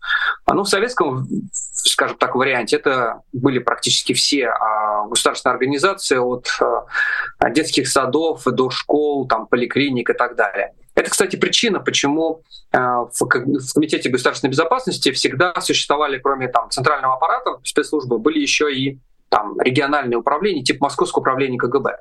[0.51, 6.47] Ну, в советском, скажем так, варианте это были практически все а, государственные организации от
[7.39, 10.73] а, детских садов до школ, там, поликлиник и так далее.
[10.95, 12.41] Это, кстати, причина, почему
[12.73, 19.61] в Комитете государственной безопасности всегда существовали, кроме там, центрального аппарата спецслужбы, были еще и там,
[19.61, 21.99] региональные управления, типа Московского управления КГБ.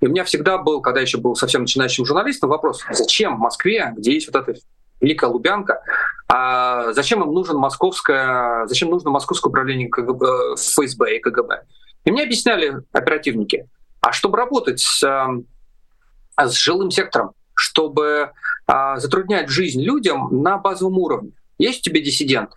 [0.00, 3.92] И у меня всегда был, когда еще был совсем начинающим журналистом, вопрос, зачем в Москве,
[3.96, 4.58] где есть вот эта
[5.00, 5.82] Великая Лубянка,
[6.28, 11.62] а зачем им нужен московское, зачем нужно Московское управление КГБ, ФСБ и КГБ?
[12.04, 13.68] И мне объясняли оперативники,
[14.00, 18.30] а чтобы работать с, э, с жилым сектором, чтобы
[18.66, 21.32] а, затруднять жизнь людям на базовом уровне.
[21.58, 22.50] Есть у тебя диссидент,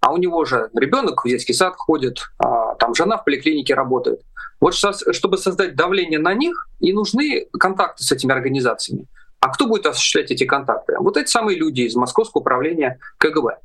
[0.00, 4.20] а у него же ребенок в детский сад ходит, а, там жена в поликлинике работает.
[4.60, 9.06] Вот чтобы создать давление на них, и нужны контакты с этими организациями.
[9.40, 10.94] А кто будет осуществлять эти контакты?
[10.98, 13.58] Вот эти самые люди из Московского управления КГБ.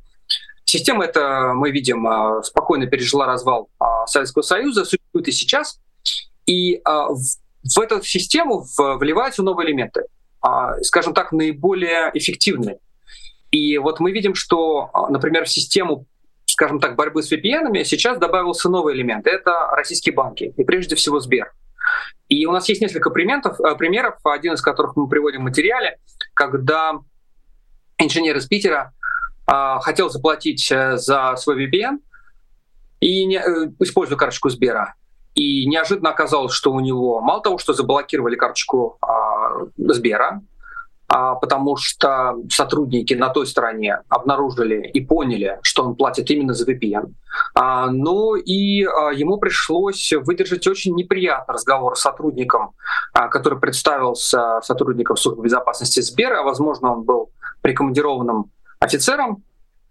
[0.64, 3.70] Система эта, мы видим, спокойно пережила развал
[4.06, 5.80] Советского Союза, существует и сейчас.
[6.46, 10.04] И в эту систему вливаются новые элементы,
[10.82, 12.78] скажем так, наиболее эффективные.
[13.50, 16.06] И вот мы видим, что, например, в систему
[16.60, 19.26] скажем так, борьбы с VPN сейчас добавился новый элемент.
[19.26, 21.54] Это российские банки, и прежде всего Сбер.
[22.28, 25.96] И у нас есть несколько примеров, э, примеров, один из которых мы приводим в материале,
[26.34, 26.98] когда
[27.96, 28.92] инженер из Питера
[29.50, 32.00] э, хотел заплатить э, за свой VPN,
[33.00, 34.96] и не, э, используя карточку Сбера.
[35.34, 40.42] И неожиданно оказалось, что у него мало того, что заблокировали карточку э, Сбера,
[41.10, 47.12] потому что сотрудники на той стороне обнаружили и поняли, что он платит именно за VPN.
[47.54, 52.72] А, ну и а, ему пришлось выдержать очень неприятный разговор с сотрудником,
[53.12, 57.30] который представился сотрудником службы безопасности Сбера, возможно, он был
[57.62, 59.49] прикомандированным офицером, а,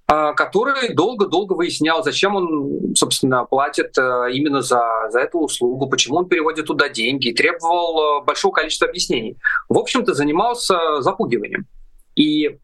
[0.10, 6.28] который долго-долго выяснял, зачем он, собственно, платит э, именно за, за эту услугу, почему он
[6.28, 9.38] переводит туда деньги, и требовал э, большого количества объяснений.
[9.68, 11.68] В общем-то, занимался запугиванием.
[12.16, 12.58] И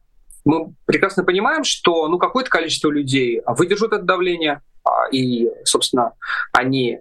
[0.44, 6.14] мы прекрасно понимаем, что ну, какое-то количество людей выдержат это давление, а, и, собственно,
[6.52, 7.00] они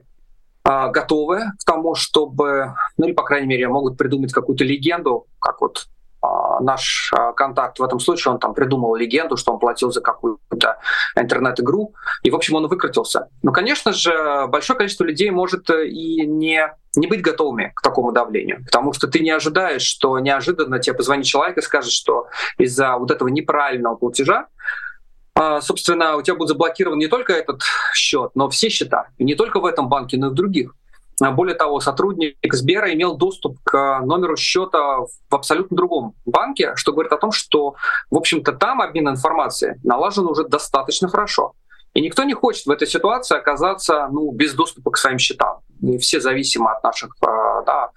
[0.62, 5.60] а, готовы к тому, чтобы, ну или, по крайней мере, могут придумать какую-то легенду, как
[5.60, 5.93] вот а,
[6.60, 10.78] наш а, контакт в этом случае, он там придумал легенду, что он платил за какую-то
[11.16, 13.28] интернет-игру, и, в общем, он выкрутился.
[13.42, 18.12] Но, конечно же, большое количество людей может э, и не, не быть готовыми к такому
[18.12, 22.96] давлению, потому что ты не ожидаешь, что неожиданно тебе позвонит человек и скажет, что из-за
[22.96, 24.46] вот этого неправильного платежа
[25.36, 29.08] а, собственно, у тебя будет заблокирован не только этот счет, но все счета.
[29.18, 30.76] И не только в этом банке, но и в других.
[31.20, 34.98] А более того, сотрудник Сбера имел доступ к номеру счета
[35.28, 37.76] в абсолютно другом банке, что говорит о том, что,
[38.10, 41.54] в общем-то, там обмен информацией налажен уже достаточно хорошо.
[41.94, 45.60] И никто не хочет в этой ситуации оказаться ну, без доступа к своим счетам.
[45.80, 47.90] И все зависимы от наших а, да,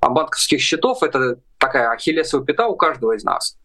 [0.00, 1.02] банковских счетов.
[1.02, 3.58] Это такая ахиллесовая пята у каждого из нас.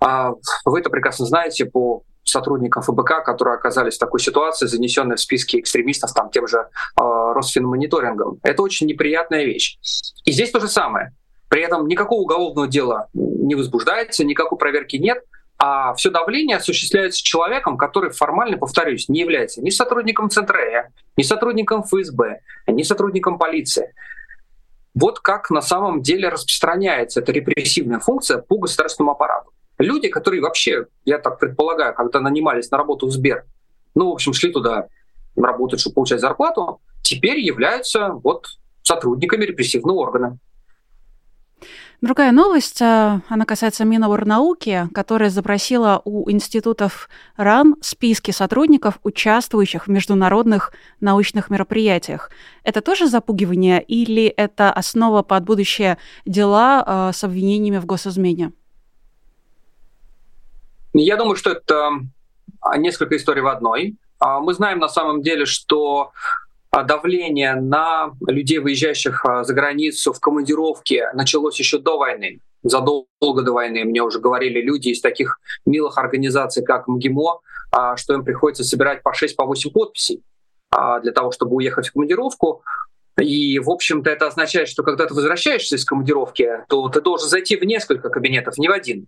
[0.00, 0.32] А
[0.64, 5.58] вы это прекрасно знаете по сотрудникам ФБК, которые оказались в такой ситуации, занесенные в списки
[5.60, 8.38] экстремистов там тем же э, Росфинмониторингом.
[8.42, 9.78] Это очень неприятная вещь.
[10.24, 11.14] И здесь то же самое.
[11.48, 15.18] При этом никакого уголовного дела не возбуждается, никакой проверки нет,
[15.58, 21.22] а все давление осуществляется человеком, который формально, повторюсь, не является ни сотрудником Центра Э, ни
[21.22, 23.92] сотрудником ФСБ, ни сотрудником полиции.
[24.94, 29.52] Вот как на самом деле распространяется эта репрессивная функция по государственному аппарату.
[29.80, 33.46] Люди, которые вообще, я так предполагаю, когда нанимались на работу в Сбер,
[33.94, 34.88] ну, в общем, шли туда
[35.34, 38.46] работать, чтобы получать зарплату, теперь являются вот
[38.82, 40.38] сотрудниками репрессивного органа.
[42.02, 49.90] Другая новость, а, она касается Миноборнауки, которая запросила у институтов РАН списки сотрудников, участвующих в
[49.90, 52.30] международных научных мероприятиях.
[52.64, 58.52] Это тоже запугивание или это основа под будущее дела а, с обвинениями в госизмене?
[60.92, 61.90] Я думаю, что это
[62.60, 63.96] а, несколько историй в одной.
[64.18, 66.10] А, мы знаем на самом деле, что
[66.70, 72.40] а, давление на людей, выезжающих за границу в командировке, началось еще до войны.
[72.62, 77.40] Задолго до войны мне уже говорили люди из таких милых организаций, как МГИМО,
[77.96, 80.22] что им приходится собирать по 6-8 по подписей
[80.70, 82.62] для того, чтобы уехать в командировку.
[83.18, 87.56] И, в общем-то, это означает, что когда ты возвращаешься из командировки, то ты должен зайти
[87.56, 89.06] в несколько кабинетов, не в один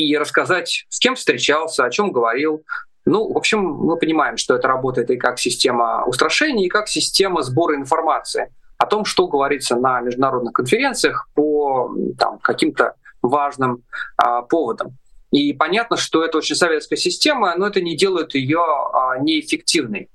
[0.00, 2.62] и рассказать, с кем встречался, о чем говорил.
[3.04, 7.42] Ну, в общем, мы понимаем, что это работает и как система устрашения, и как система
[7.42, 13.82] сбора информации о том, что говорится на международных конференциях по там, каким-то важным
[14.16, 14.96] а, поводам.
[15.30, 20.08] И понятно, что это очень советская система, но это не делает ее а, неэффективной.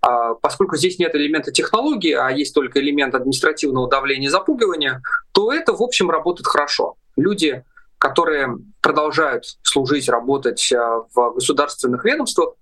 [0.00, 5.02] А, поскольку здесь нет элемента технологии, а есть только элемент административного давления и запугивания,
[5.32, 6.94] то это, в общем, работает хорошо.
[7.16, 7.64] Люди
[8.02, 10.76] которые продолжают служить, работать э,
[11.14, 12.54] в государственных ведомствах,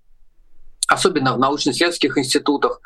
[0.87, 2.79] особенно в научно-исследовательских институтах,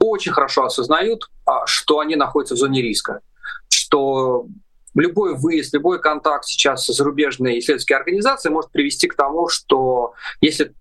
[0.00, 3.20] очень хорошо осознают, а, что они находятся в зоне риска,
[3.68, 4.48] что
[4.96, 10.74] любой выезд, любой контакт сейчас с зарубежной исследовательской организацией может привести к тому, что если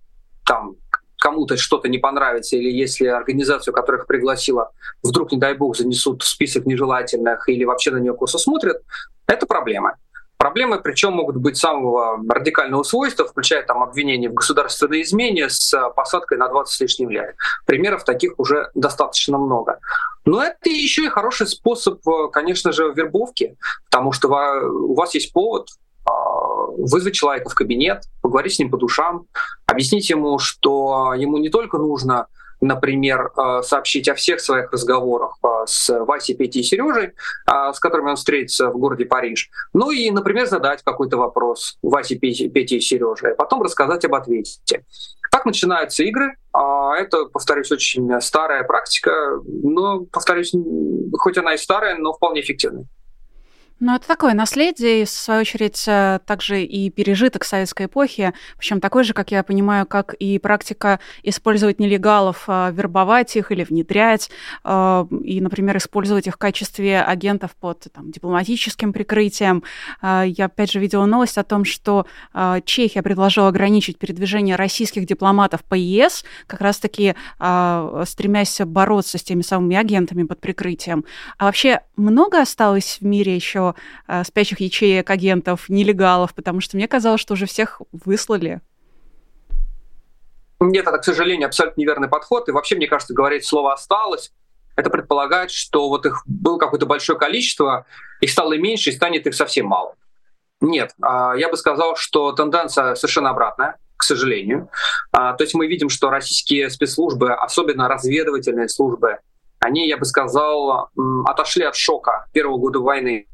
[0.47, 0.77] там
[1.19, 4.71] кому-то что-то не понравится, или если организацию, которая их пригласила,
[5.03, 8.81] вдруг, не дай бог, занесут в список нежелательных или вообще на нее косо смотрят,
[9.27, 9.97] это проблема.
[10.43, 16.37] Проблемы, причем могут быть самого радикального свойства, включая там обвинения в государственной измене с посадкой
[16.37, 17.33] на 20 с лишним лет.
[17.65, 19.79] Примеров таких уже достаточно много.
[20.25, 22.01] Но это еще и хороший способ,
[22.33, 25.69] конечно же, вербовки, потому что у вас есть повод
[26.03, 26.11] а,
[26.77, 29.27] вызвать человека в кабинет, поговорить с ним по душам,
[29.65, 32.27] объяснить ему, что ему не только нужно
[32.63, 37.79] например, э, сообщить о всех своих разговорах э, с Васей, Петей и Сережей, э, с
[37.79, 39.49] которыми он встретится в городе Париж.
[39.73, 44.85] Ну и, например, задать какой-то вопрос Васе, Пете, и Сереже, а потом рассказать об ответе.
[45.31, 46.35] Так начинаются игры.
[46.53, 49.11] А это, повторюсь, очень старая практика,
[49.45, 50.53] но, повторюсь,
[51.17, 52.85] хоть она и старая, но вполне эффективная.
[53.85, 58.79] Ну, это такое наследие, и, в свою очередь, э, также и пережиток советской эпохи, причем
[58.79, 64.31] такой же, как я понимаю, как и практика использовать нелегалов, э, вербовать их или внедрять,
[64.63, 69.63] э, и, например, использовать их в качестве агентов под там, дипломатическим прикрытием.
[70.01, 72.05] Я, опять же, видела новость о том, что
[72.65, 79.75] Чехия предложила ограничить передвижение российских дипломатов по ЕС, как раз-таки стремясь бороться с теми самыми
[79.75, 81.03] агентами под прикрытием.
[81.37, 83.72] А вообще много осталось в мире еще
[84.07, 88.61] э, спящих ячеек, агентов, нелегалов, потому что мне казалось, что уже всех выслали.
[90.59, 92.47] Нет, это, к сожалению, абсолютно неверный подход.
[92.47, 94.31] И вообще, мне кажется, говорить слово «осталось»
[94.75, 97.85] это предполагает, что вот их было какое-то большое количество,
[98.21, 99.95] их стало меньше, и станет их совсем мало.
[100.61, 104.69] Нет, а, я бы сказал, что тенденция совершенно обратная, к сожалению.
[105.11, 109.19] А, то есть мы видим, что российские спецслужбы, особенно разведывательные службы,
[109.63, 110.89] они, я бы сказал,
[111.25, 113.27] отошли от шока первого года войны.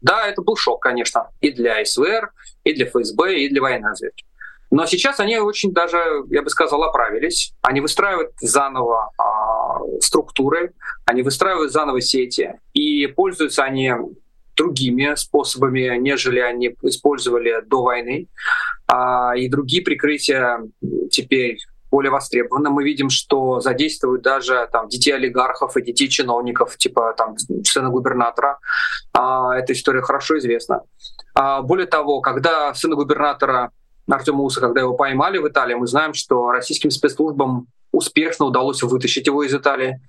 [0.00, 2.30] Да, это был шок, конечно, и для СВР,
[2.64, 4.24] и для ФСБ, и для военной разведки.
[4.70, 5.98] Но сейчас они очень даже,
[6.30, 7.52] я бы сказал, оправились.
[7.62, 10.72] Они выстраивают заново э, структуры,
[11.04, 13.92] они выстраивают заново сети, и пользуются они
[14.56, 18.28] другими способами, нежели они использовали до войны.
[18.86, 20.60] А, и другие прикрытия
[21.10, 21.58] теперь
[21.90, 22.70] более востребовано.
[22.70, 28.58] Мы видим, что задействуют даже там, детей олигархов и детей чиновников, типа там, сына губернатора.
[29.12, 30.82] А, эта история хорошо известна.
[31.34, 33.70] А, более того, когда сына губернатора
[34.08, 39.26] Артема Уса, когда его поймали в Италии, мы знаем, что российским спецслужбам успешно удалось вытащить
[39.26, 40.00] его из Италии.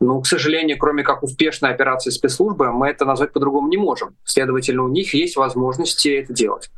[0.00, 4.16] Но, к сожалению, кроме как успешной операции спецслужбы, мы это назвать по-другому не можем.
[4.24, 6.70] Следовательно, у них есть возможности это делать.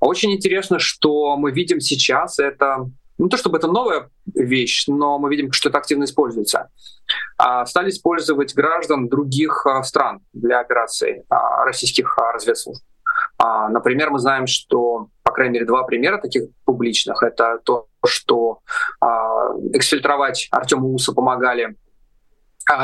[0.00, 5.30] Очень интересно, что мы видим сейчас, это не то чтобы это новая вещь, но мы
[5.30, 6.68] видим, что это активно используется.
[7.38, 12.82] А, стали использовать граждан других а, стран для операций а, российских разведслужб.
[13.38, 17.22] Например, мы знаем, что, по крайней мере, два примера таких публичных.
[17.22, 18.60] Это то, что
[19.72, 21.76] эксфильтровать Артему Уса помогали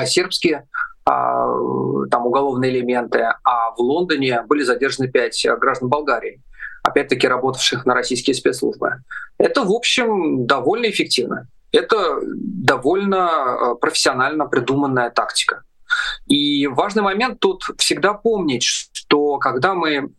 [0.05, 0.69] сербские
[1.05, 6.43] там уголовные элементы, а в Лондоне были задержаны пять граждан Болгарии
[6.93, 9.03] опять-таки работавших на российские спецслужбы.
[9.39, 11.49] Это, в общем, довольно эффективно.
[11.73, 15.63] Это довольно э, профессионально придуманная тактика.
[16.27, 20.11] И важный момент тут всегда помнить, что когда мы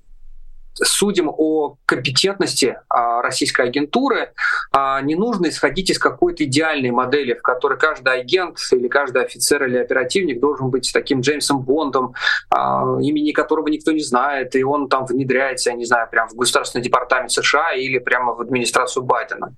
[0.75, 4.33] судим о компетентности а, российской агентуры,
[4.71, 9.63] а, не нужно исходить из какой-то идеальной модели, в которой каждый агент или каждый офицер
[9.65, 12.15] или оперативник должен быть таким Джеймсом Бондом,
[12.49, 16.35] а, имени которого никто не знает, и он там внедряется, я не знаю, прямо в
[16.35, 19.55] Государственный департамент США или прямо в администрацию Байдена.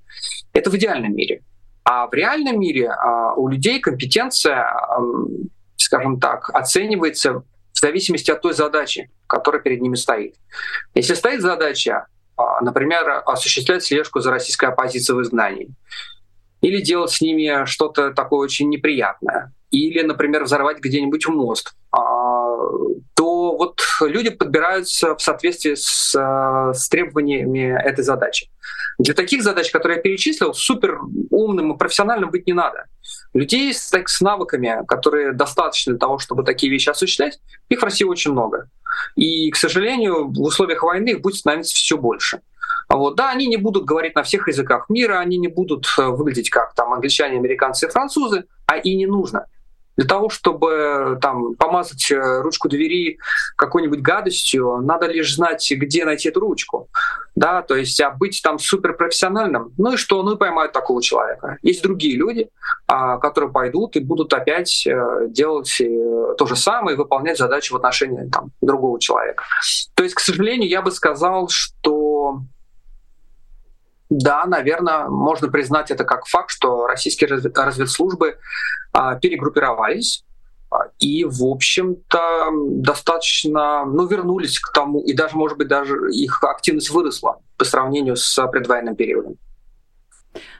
[0.54, 1.42] Это в идеальном мире.
[1.84, 2.92] А в реальном мире
[3.36, 4.68] у людей компетенция,
[5.78, 7.44] скажем так, оценивается
[7.76, 10.36] в зависимости от той задачи, которая перед ними стоит.
[10.96, 12.08] Если стоит задача,
[12.38, 15.70] а, например, осуществлять слежку за российской оппозицией в изгнании,
[16.62, 22.00] или делать с ними что-то такое очень неприятное, или, например, взорвать где-нибудь мост, а,
[23.14, 28.50] то вот люди подбираются в соответствии с, э, с требованиями этой задачи.
[29.00, 31.00] Для таких задач, которые я перечислил, супер
[31.30, 32.86] умным и профессиональным быть не надо.
[33.36, 37.84] Людей с, так, с навыками, которые достаточны для того, чтобы такие вещи осуществлять, их в
[37.84, 38.70] России очень много.
[39.18, 42.40] И, к сожалению, в условиях войны их будет становиться все больше.
[42.88, 43.18] Вот.
[43.18, 46.74] Да, они не будут говорить на всех языках мира, они не будут э, выглядеть как
[46.76, 49.48] там англичане, американцы и французы, а и не нужно.
[49.98, 53.18] Для того, чтобы там помазать э, ручку двери
[53.56, 56.90] какой-нибудь гадостью, надо лишь знать, где найти эту ручку.
[57.36, 61.58] Да, то есть а быть там суперпрофессиональным, ну и что, ну и поймают такого человека.
[61.62, 62.50] Есть другие люди,
[62.88, 67.74] а, которые пойдут и будут опять э, делать э, то же самое и выполнять задачи
[67.74, 69.44] в отношении там, другого человека.
[69.96, 72.40] То есть, к сожалению, я бы сказал, что
[74.10, 78.38] да, наверное, можно признать это как факт, что российские разведслужбы
[78.94, 80.24] а, перегруппировались
[80.70, 82.50] а, и, в общем-то,
[82.82, 88.16] достаточно, ну, вернулись к тому, и даже, может быть, даже их активность выросла по сравнению
[88.16, 89.38] с предвоенным периодом.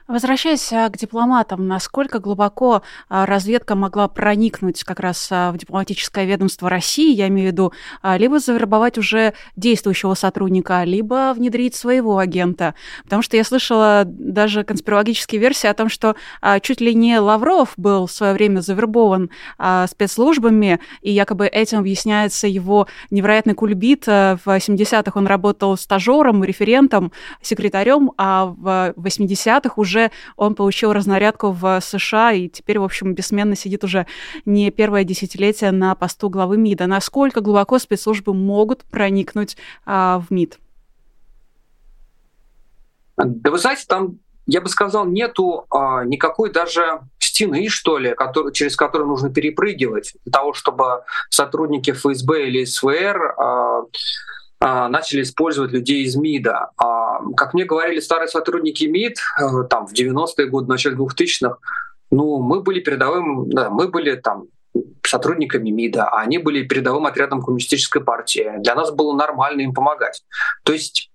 [0.08, 6.26] Возвращаясь а, к дипломатам, насколько глубоко а, разведка могла проникнуть как раз а, в дипломатическое
[6.26, 7.72] ведомство России, я имею в виду,
[8.04, 12.74] либо завербовать уже действующего сотрудника, либо внедрить своего агента?
[13.02, 16.14] Потому что я слышала даже конспирологические версии о том, что
[16.62, 19.30] чуть ли не Лавров был в свое время завербован
[19.88, 24.06] спецслужбами, и якобы этим объясняется его невероятный кульбит.
[24.06, 31.50] В 70-х он работал стажером, референтом, секретарем, а в 80-х уже уже он получил разнарядку
[31.50, 34.06] в США и теперь, в общем, бессменно сидит уже
[34.44, 36.86] не первое десятилетие на посту главы МИДа.
[36.86, 40.58] Насколько глубоко спецслужбы могут проникнуть а, в МИД?
[43.16, 48.52] Да вы знаете, там, я бы сказал, нету а, никакой даже стены, что ли, который,
[48.52, 53.82] через которую нужно перепрыгивать для того, чтобы сотрудники ФСБ или СВР а,
[54.58, 56.70] а, начали использовать людей из МИДа.
[56.76, 56.95] А,
[57.36, 61.58] как мне говорили старые сотрудники МИД э, там, в 90-е годы, начале 2000-х,
[62.10, 64.44] ну, мы были передовым, да, мы были там
[65.04, 68.52] сотрудниками МИДа, а они были передовым отрядом коммунистической партии.
[68.58, 70.22] Для нас было нормально им помогать.
[70.64, 71.10] То есть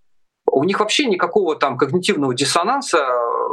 [0.52, 2.98] у них вообще никакого там когнитивного диссонанса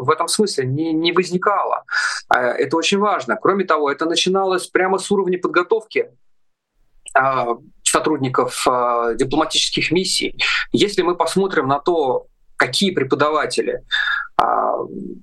[0.00, 1.84] в этом смысле не, не возникало.
[2.28, 3.36] А, это очень важно.
[3.36, 6.10] Кроме того, это начиналось прямо с уровня подготовки
[7.82, 10.34] сотрудников э, дипломатических миссий.
[10.72, 12.26] Если мы посмотрим на то,
[12.58, 13.82] какие преподаватели
[14.40, 14.44] э,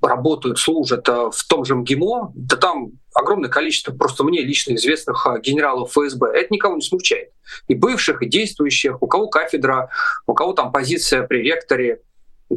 [0.02, 5.28] работают, служат э, в том же МГИМО, да там огромное количество просто мне лично известных
[5.28, 6.28] э, генералов ФСБ.
[6.34, 7.30] Это никого не смущает.
[7.68, 9.90] И бывших, и действующих, у кого кафедра,
[10.26, 12.02] у кого там позиция при ректоре,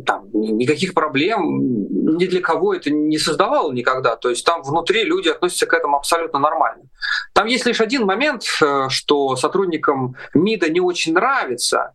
[0.06, 4.16] там никаких проблем ни для кого это не создавало никогда.
[4.16, 6.84] То есть там внутри люди относятся к этому абсолютно нормально.
[7.32, 11.92] Там есть лишь один момент, э, что сотрудникам МИДа не очень нравится, а,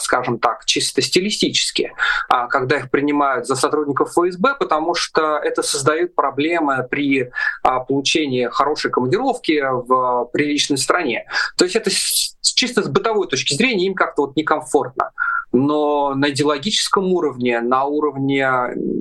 [0.00, 1.92] скажем так, чисто стилистически,
[2.28, 7.30] а, когда их принимают за сотрудников ФСБ, потому что это создает проблемы при
[7.62, 11.26] а, получении хорошей командировки в приличной стране.
[11.56, 11.90] То есть это
[12.42, 15.10] чисто с бытовой точки зрения им как-то вот некомфортно
[15.52, 18.48] но на идеологическом уровне, на уровне,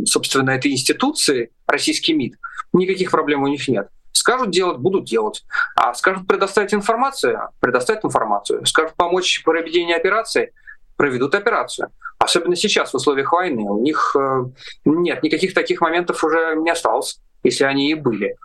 [0.05, 2.35] собственно, этой институции, российский МИД,
[2.73, 3.87] никаких проблем у них нет.
[4.11, 5.43] Скажут делать, будут делать.
[5.75, 8.65] А скажут предоставить информацию, предоставить информацию.
[8.65, 10.53] Скажут помочь в проведении операции,
[11.01, 11.89] проведут операцию.
[12.19, 13.63] Особенно сейчас, в условиях войны.
[13.63, 14.43] У них э,
[14.85, 18.37] нет, никаких таких моментов уже не осталось, если они и были.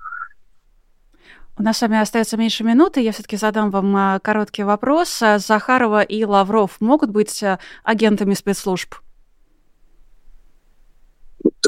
[1.59, 3.03] У нас с вами остается меньше минуты.
[3.03, 5.23] Я все-таки задам вам а, короткий вопрос.
[5.23, 7.45] А, Захарова и Лавров могут быть
[7.85, 8.95] агентами спецслужб?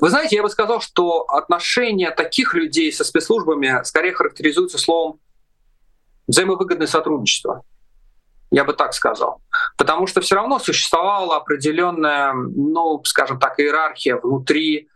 [0.01, 5.20] Вы знаете, я бы сказал, что отношения таких людей со спецслужбами скорее характеризуются словом
[6.28, 7.62] взаимовыгодное сотрудничество.
[8.51, 9.43] Я бы так сказал.
[9.77, 14.89] Потому что все равно существовала определенная, ну, скажем так, иерархия внутри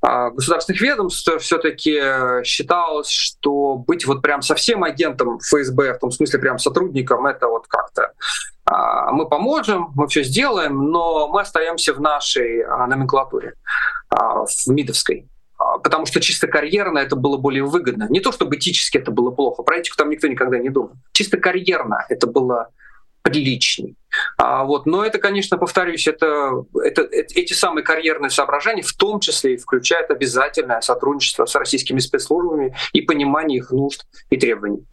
[0.00, 6.38] а, государственных ведомств все-таки считалось, что быть вот прям совсем агентом ФСБ, в том смысле
[6.38, 8.12] прям сотрудником, это вот как-то
[8.64, 13.54] а, мы поможем, мы все сделаем, но мы остаемся в нашей а, номенклатуре,
[14.10, 15.28] в МИДовской
[15.82, 18.06] потому что чисто карьерно это было более выгодно.
[18.08, 20.92] Не то, чтобы этически это было плохо, про этику там никто никогда не думал.
[21.12, 22.68] Чисто карьерно это было
[23.30, 23.96] приличней.
[24.36, 29.54] А, вот, но это, конечно, повторюсь, это, это, эти самые карьерные соображения в том числе
[29.54, 34.84] и включают обязательное сотрудничество с российскими спецслужбами и понимание их нужд и требований.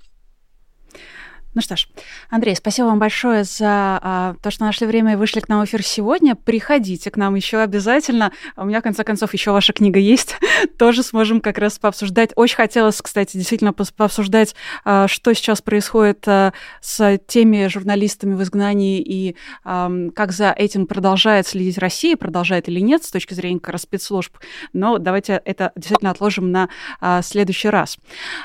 [1.55, 1.87] Ну что ж,
[2.29, 5.65] Андрей, спасибо вам большое за а, то, что нашли время и вышли к нам в
[5.65, 6.35] эфир сегодня.
[6.35, 8.33] Приходите к нам еще обязательно.
[8.57, 10.35] У меня, в конце концов, еще ваша книга есть.
[10.77, 12.31] Тоже сможем как раз пообсуждать.
[12.35, 14.53] Очень хотелось, кстати, действительно пообсуждать,
[14.83, 16.51] а, что сейчас происходит а,
[16.81, 22.81] с теми журналистами в изгнании и а, как за этим продолжает следить Россия, продолжает или
[22.81, 24.35] нет с точки зрения как раз спецслужб.
[24.73, 26.67] Но давайте это действительно отложим на
[26.99, 27.97] а, следующий раз.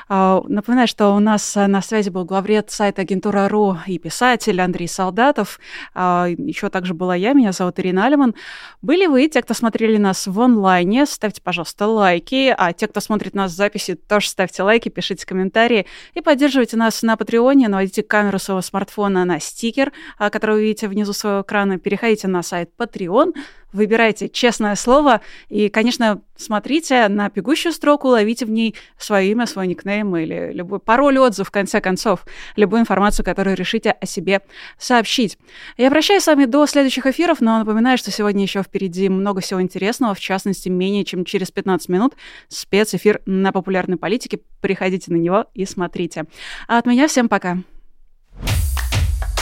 [0.07, 4.87] А, напоминаю, что у нас на связи был главред сайта агентура РУ и писатель Андрей
[4.87, 5.59] Солдатов.
[5.93, 8.35] А, Еще также была я, меня зовут Ирина Алиман.
[8.81, 12.53] Были вы, те, кто смотрели нас в онлайне, ставьте, пожалуйста, лайки.
[12.57, 17.03] А те, кто смотрит нас в записи, тоже ставьте лайки, пишите комментарии и поддерживайте нас
[17.03, 17.67] на Патреоне.
[17.67, 21.79] Наводите камеру своего смартфона на стикер, а, который вы видите внизу своего экрана.
[21.79, 23.33] Переходите на сайт Patreon,
[23.73, 29.67] выбирайте честное слово и, конечно, смотрите на бегущую строку, ловите в ней свое имя, свой
[29.67, 34.41] никнейм или любой пароль, отзыв, в конце концов, любую информацию, которую решите о себе
[34.77, 35.37] сообщить.
[35.77, 39.61] Я прощаюсь с вами до следующих эфиров, но напоминаю, что сегодня еще впереди много всего
[39.61, 42.13] интересного, в частности, менее чем через 15 минут
[42.47, 44.39] спецэфир на популярной политике.
[44.61, 46.25] Приходите на него и смотрите.
[46.67, 47.57] А от меня всем пока.